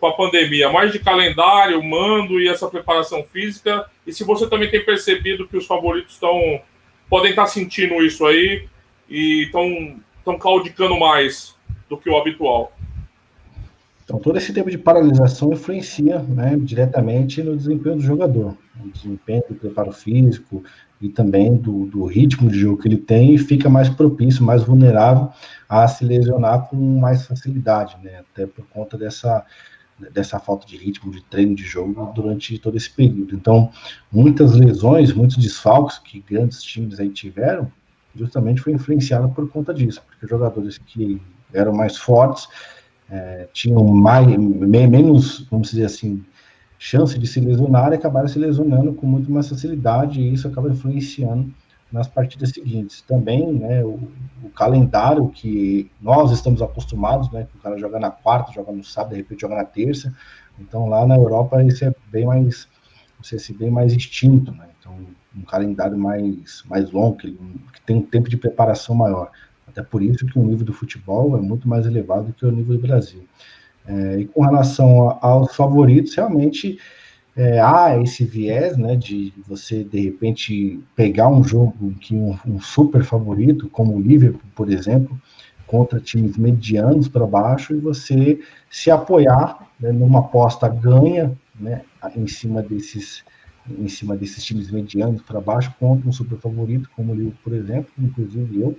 [0.00, 4.68] com a pandemia, mais de calendário, mando e essa preparação física, e se você também
[4.68, 6.60] tem percebido que os favoritos estão
[7.08, 8.66] podem estar sentindo isso aí,
[9.12, 11.54] e estão claudicando mais
[11.88, 12.72] do que o habitual.
[14.04, 19.44] Então, todo esse tempo de paralisação influencia né, diretamente no desempenho do jogador, no desempenho
[19.48, 20.64] do preparo físico
[21.00, 24.62] e também do, do, ritmo de jogo que ele tem, e fica mais propício, mais
[24.62, 25.30] vulnerável
[25.68, 29.44] a se lesionar com mais facilidade, né, até por conta dessa,
[30.12, 33.34] dessa falta de ritmo, de treino de jogo durante todo esse período.
[33.34, 33.70] Então,
[34.10, 37.70] muitas lesões, muitos desfalques que grandes times aí tiveram,
[38.14, 41.20] justamente foi influenciado por conta disso, porque jogadores que
[41.52, 42.48] eram mais fortes
[43.10, 46.24] é, tinham mais, menos, vamos dizer assim,
[46.78, 50.68] chance de se lesionar e acabaram se lesionando com muito mais facilidade, e isso acaba
[50.70, 51.52] influenciando
[51.92, 53.02] nas partidas seguintes.
[53.02, 54.00] Também, né, o,
[54.42, 58.82] o calendário que nós estamos acostumados, né, que o cara joga na quarta, joga no
[58.82, 60.12] sábado, de repente joga na terça,
[60.58, 62.66] então lá na Europa esse é bem mais,
[63.16, 64.96] não sei se bem mais extinto, né, então
[65.36, 69.30] um calendário mais, mais longo, que, que tem um tempo de preparação maior.
[69.66, 72.76] Até por isso que o nível do futebol é muito mais elevado que o nível
[72.76, 73.24] do Brasil.
[73.86, 76.78] É, e com relação aos favoritos, realmente
[77.34, 82.60] é, há esse viés, né, de você de repente pegar um jogo que um, um
[82.60, 85.18] super favorito, como o Liverpool, por exemplo,
[85.66, 88.38] contra times medianos para baixo, e você
[88.70, 91.82] se apoiar né, numa aposta ganha, né,
[92.14, 93.24] em cima desses
[93.70, 97.52] em cima desses times medianos para baixo contra um super favorito como o Liverpool, por
[97.54, 98.76] exemplo, inclusive eu,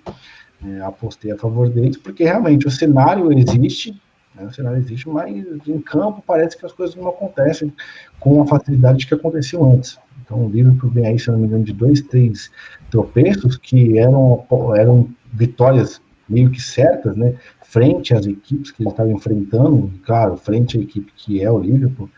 [0.65, 3.99] é, apostei a favor deles, porque realmente o cenário existe,
[4.36, 7.73] né, o cenário existe, mas em campo parece que as coisas não acontecem
[8.19, 9.97] com a facilidade que aconteceu antes.
[10.23, 12.51] Então o Liverpool vem aí, se não me engano, de dois, três
[12.89, 19.11] tropeços que eram, eram vitórias meio que certas, né, frente às equipes que ele estava
[19.11, 22.09] enfrentando, claro, frente à equipe que é o Liverpool.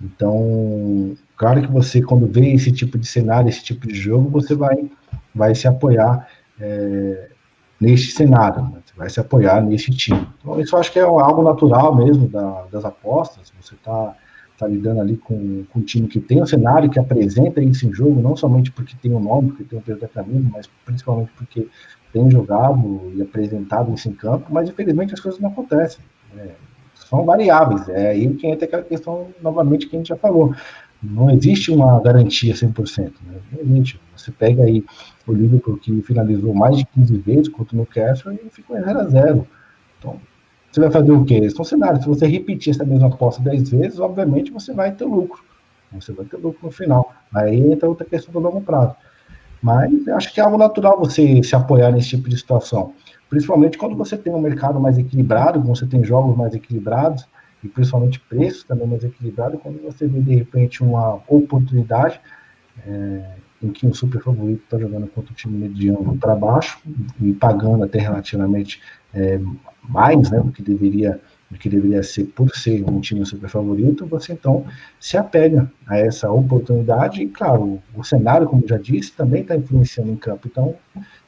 [0.00, 4.54] Então, claro que você, quando vê esse tipo de cenário, esse tipo de jogo, você
[4.54, 4.90] vai,
[5.34, 6.28] vai se apoiar
[6.60, 7.28] é,
[7.80, 8.80] neste cenário, né?
[8.84, 10.26] você vai se apoiar neste time.
[10.40, 14.14] Então, isso eu acho que é algo natural mesmo da, das apostas, você está
[14.58, 17.92] tá lidando ali com, com um time que tem um cenário, que apresenta isso em
[17.92, 20.48] jogo, não somente porque tem o um nome, porque tem o um peso da camisa,
[20.50, 21.68] mas principalmente porque
[22.12, 26.00] tem jogado e apresentado isso em campo, mas infelizmente as coisas não acontecem.
[26.34, 26.48] Né?
[26.94, 30.54] São variáveis, é aí que entra aquela questão, novamente, que a gente já falou.
[31.02, 33.12] Não existe uma garantia 100%.
[33.24, 33.38] Né?
[33.60, 34.00] Existe.
[34.16, 34.84] Você pega aí
[35.26, 38.98] o Liverpool que finalizou mais de 15 vezes contra o Newcastle e ficou em 0
[38.98, 39.46] a 0
[39.98, 40.20] Então,
[40.70, 41.48] você vai fazer o quê?
[41.50, 42.02] São cenários.
[42.02, 45.42] Se você repetir essa mesma aposta 10 vezes, obviamente você vai ter lucro.
[45.92, 47.12] Você vai ter lucro no final.
[47.34, 48.94] Aí entra outra questão do longo prazo.
[49.62, 52.92] Mas acho que é algo natural você se apoiar nesse tipo de situação.
[53.28, 57.26] Principalmente quando você tem um mercado mais equilibrado, quando você tem jogos mais equilibrados,
[57.66, 62.20] e principalmente preços também mais equilibrados, quando você vê de repente uma oportunidade,
[62.86, 63.24] é,
[63.62, 66.78] em que um super favorito está jogando contra o time mediano para baixo
[67.20, 68.80] e pagando até relativamente
[69.14, 69.40] é,
[69.82, 71.18] mais né, do, que deveria,
[71.50, 74.66] do que deveria ser por ser um time super favorito, você então
[75.00, 80.12] se apega a essa oportunidade e, claro, o cenário, como já disse, também está influenciando
[80.12, 80.46] em campo.
[80.46, 80.74] Então,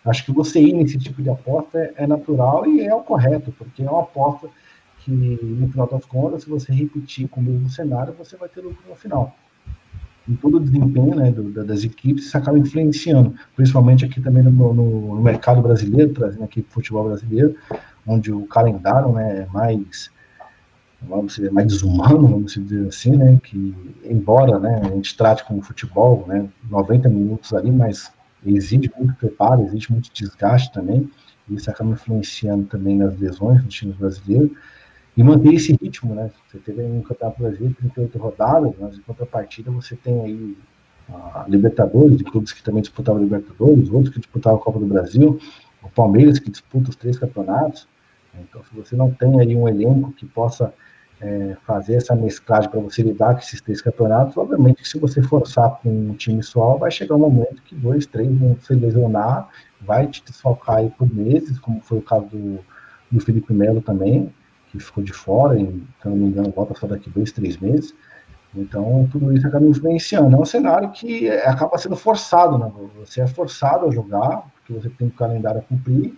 [0.04, 3.52] acho que você ir nesse tipo de aposta é, é natural e é o correto,
[3.58, 4.48] porque é uma aposta
[5.08, 8.60] que, no final das contas, se você repetir com o mesmo cenário, você vai ter
[8.60, 9.34] lucro no final.
[10.28, 14.50] Em todo o desempenho né, do, das equipes, isso acaba influenciando, principalmente aqui também no,
[14.50, 17.56] no, no mercado brasileiro, trazendo aqui para o futebol brasileiro,
[18.06, 20.10] onde o calendário né, é mais,
[21.00, 25.62] vamos dizer, mais desumano, vamos dizer assim, né, que embora né, a gente trate como
[25.62, 28.12] futebol, né, 90 minutos ali, mas
[28.44, 31.10] exige muito preparo, exige muito desgaste também,
[31.48, 34.50] e isso acaba influenciando também nas lesões dos times brasileiros,
[35.18, 36.30] e manter esse ritmo, né?
[36.46, 40.56] Você teve um Campeonato Brasileiro, 38 rodadas, mas em contrapartida você tem aí
[41.08, 45.36] a Libertadores, de clubes que também disputavam Libertadores, outros que disputavam a Copa do Brasil,
[45.82, 47.88] o Palmeiras que disputa os três campeonatos.
[48.40, 50.72] Então, se você não tem aí um elenco que possa
[51.20, 55.80] é, fazer essa mesclagem para você lidar com esses três campeonatos, obviamente se você forçar
[55.82, 59.48] com um time só, vai chegar um momento que dois, três vão se lesionar,
[59.80, 62.60] vai te desfalcar aí por meses, como foi o caso do,
[63.10, 64.32] do Felipe Melo também,
[64.70, 67.94] que ficou de fora, e, se não me engano, volta só daqui dois, três meses.
[68.54, 70.34] Então, tudo isso acaba influenciando.
[70.34, 72.70] É um cenário que acaba sendo forçado, né?
[72.98, 76.14] Você é forçado a jogar, porque você tem um calendário a cumprir.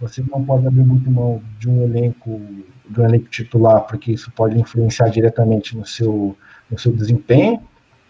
[0.00, 2.40] Você não pode abrir muito mão de um elenco,
[2.88, 6.36] de um elenco titular, porque isso pode influenciar diretamente no seu,
[6.70, 7.60] no seu desempenho.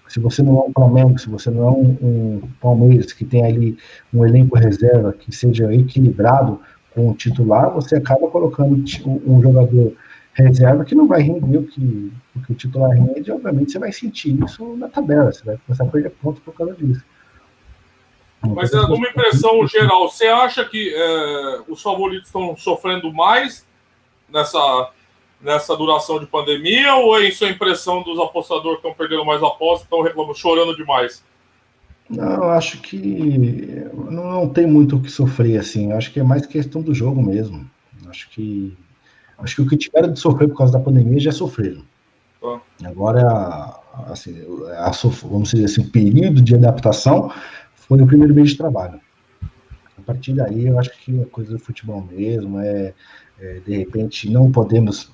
[0.09, 3.45] Se você não é um Flamengo, se você não é um, um Palmeiras, que tem
[3.45, 3.77] ali
[4.15, 6.61] um elenco reserva que seja equilibrado,
[6.97, 9.93] com o titular, você acaba colocando um jogador
[10.33, 13.93] reserva que não vai render o que o, que o titular rende, obviamente você vai
[13.93, 17.05] sentir isso na tabela, você vai começar a perder pontos por causa disso.
[18.43, 23.67] Mas é uma impressão geral, você acha que é, os favoritos estão sofrendo mais
[24.29, 24.91] nessa
[25.39, 29.43] nessa duração de pandemia ou é isso a impressão dos apostadores que estão perdendo mais
[29.43, 31.23] apostas, estão chorando demais?
[32.09, 35.93] Não, acho que não, não, tem muito o que sofrer assim.
[35.93, 37.69] Acho que é mais questão do jogo mesmo.
[38.09, 38.77] Acho que
[39.39, 41.83] acho que o que tiveram de sofrer por causa da pandemia já sofreram.
[42.85, 43.75] Agora,
[44.09, 44.37] assim,
[44.77, 44.91] a,
[45.23, 47.33] vamos dizer assim, o período de adaptação
[47.75, 49.01] foi o primeiro mês de trabalho.
[49.99, 52.95] A partir daí, eu acho que a coisa do futebol mesmo é,
[53.41, 55.11] é de repente, não podemos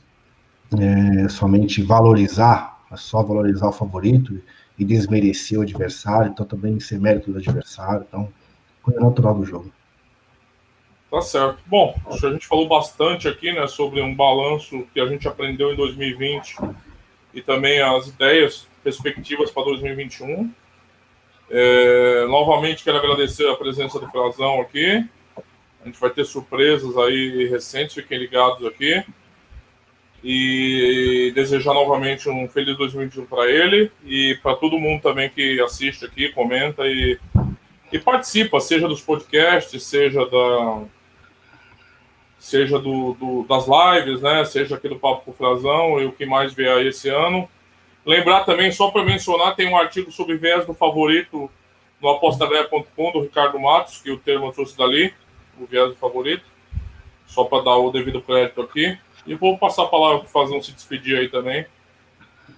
[0.79, 4.39] é, somente valorizar, só valorizar o favorito
[4.79, 8.33] e desmerecer o adversário, então também ser mérito do adversário, então
[8.83, 9.73] coisa natural do jogo.
[11.11, 11.59] Tá certo.
[11.67, 15.77] Bom, a gente falou bastante aqui, né, sobre um balanço que a gente aprendeu em
[15.77, 16.57] 2020
[17.35, 20.51] e também as ideias, perspectivas para 2021.
[21.51, 25.07] É, novamente quero agradecer a presença do Frazão aqui.
[25.83, 29.05] A gente vai ter surpresas aí recentes, fiquem ligados aqui
[30.23, 36.05] e desejar novamente um feliz 2021 para ele e para todo mundo também que assiste
[36.05, 37.19] aqui, comenta e,
[37.93, 40.83] e participa, seja dos podcasts, seja da
[42.39, 46.27] seja do, do, das lives, né, seja aqui do Papo com Frazão e o que
[46.27, 47.49] mais vier esse ano.
[48.05, 51.49] Lembrar também, só para mencionar, tem um artigo sobre viés do favorito
[52.01, 55.15] no apostaganha.com do Ricardo Matos, que o termo trouxe dali,
[55.57, 56.45] o viés do favorito,
[57.27, 58.99] só para dar o devido crédito aqui.
[59.27, 61.67] E vou passar a palavra para o Fazão se despedir aí também.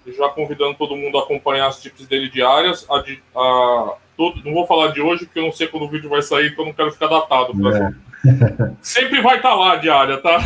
[0.06, 2.86] Já convidando todo mundo a acompanhar as tips dele diárias.
[2.90, 6.10] A, a, todo, não vou falar de hoje, porque eu não sei quando o vídeo
[6.10, 7.52] vai sair, então eu não quero ficar datado.
[7.68, 7.94] É.
[8.80, 10.40] Sempre vai estar tá lá diária, tá?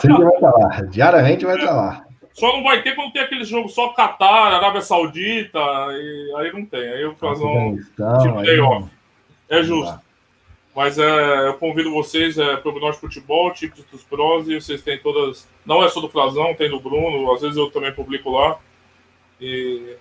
[0.00, 0.80] Sempre vai estar tá lá.
[0.82, 2.04] Diariamente vai estar tá lá.
[2.32, 6.64] Só não vai ter quando tem aquele jogo só Qatar, Arábia Saudita, e aí não
[6.64, 6.80] tem.
[6.80, 8.88] Aí eu faço um tipo day off.
[9.48, 10.00] É justo.
[10.74, 15.46] Mas é, eu convido vocês é, Norte Futebol, Tipos dos Pros, e vocês têm todas.
[15.66, 18.58] Não é só do Frazão, tem do Bruno, às vezes eu também publico lá.
[19.40, 19.96] E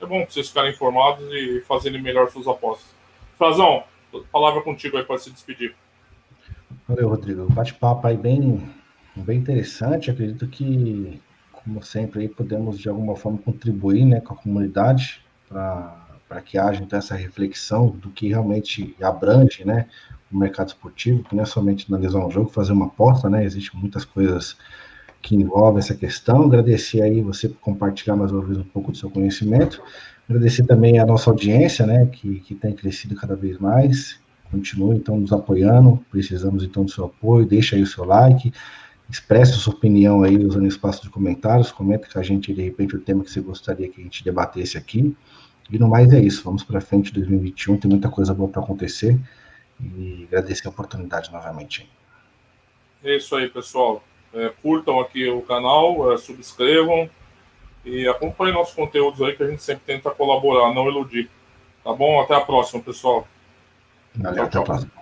[0.00, 2.92] é bom vocês ficarem informados e fazerem melhor suas apostas.
[3.38, 3.84] Frazão,
[4.32, 5.74] palavra contigo aí para se despedir.
[6.88, 7.46] Valeu, Rodrigo.
[7.52, 8.68] Bate-papo aí bem,
[9.14, 10.10] bem interessante.
[10.10, 11.20] Acredito que,
[11.52, 15.99] como sempre, aí podemos de alguma forma contribuir né, com a comunidade para
[16.30, 19.86] para que haja então essa reflexão do que realmente abrange, né,
[20.30, 23.78] o mercado esportivo, que não é somente analisar um jogo, fazer uma aposta, né, existem
[23.80, 24.56] muitas coisas
[25.20, 26.44] que envolvem essa questão.
[26.44, 29.82] Agradecer aí você por compartilhar mais uma vez um pouco do seu conhecimento.
[30.28, 34.20] Agradecer também a nossa audiência, né, que, que tem crescido cada vez mais.
[34.52, 38.52] Continue então nos apoiando, precisamos então do seu apoio, deixa aí o seu like,
[39.10, 42.94] expresse sua opinião aí usando o espaço de comentários, comenta com a gente de repente
[42.94, 45.16] o tema que você gostaria que a gente debatesse aqui.
[45.70, 49.18] E no mais é isso, vamos para frente 2021, tem muita coisa boa para acontecer
[49.80, 51.88] e agradecer a oportunidade novamente.
[53.04, 54.02] É isso aí, pessoal.
[54.32, 57.08] É, curtam aqui o canal, é, subscrevam
[57.84, 61.30] e acompanhem nossos conteúdos aí que a gente sempre tenta colaborar, não iludir.
[61.82, 62.20] Tá bom?
[62.20, 63.26] Até a próxima, pessoal.
[64.14, 64.62] Valeu, tchau, até tchau.
[64.62, 64.99] a próxima.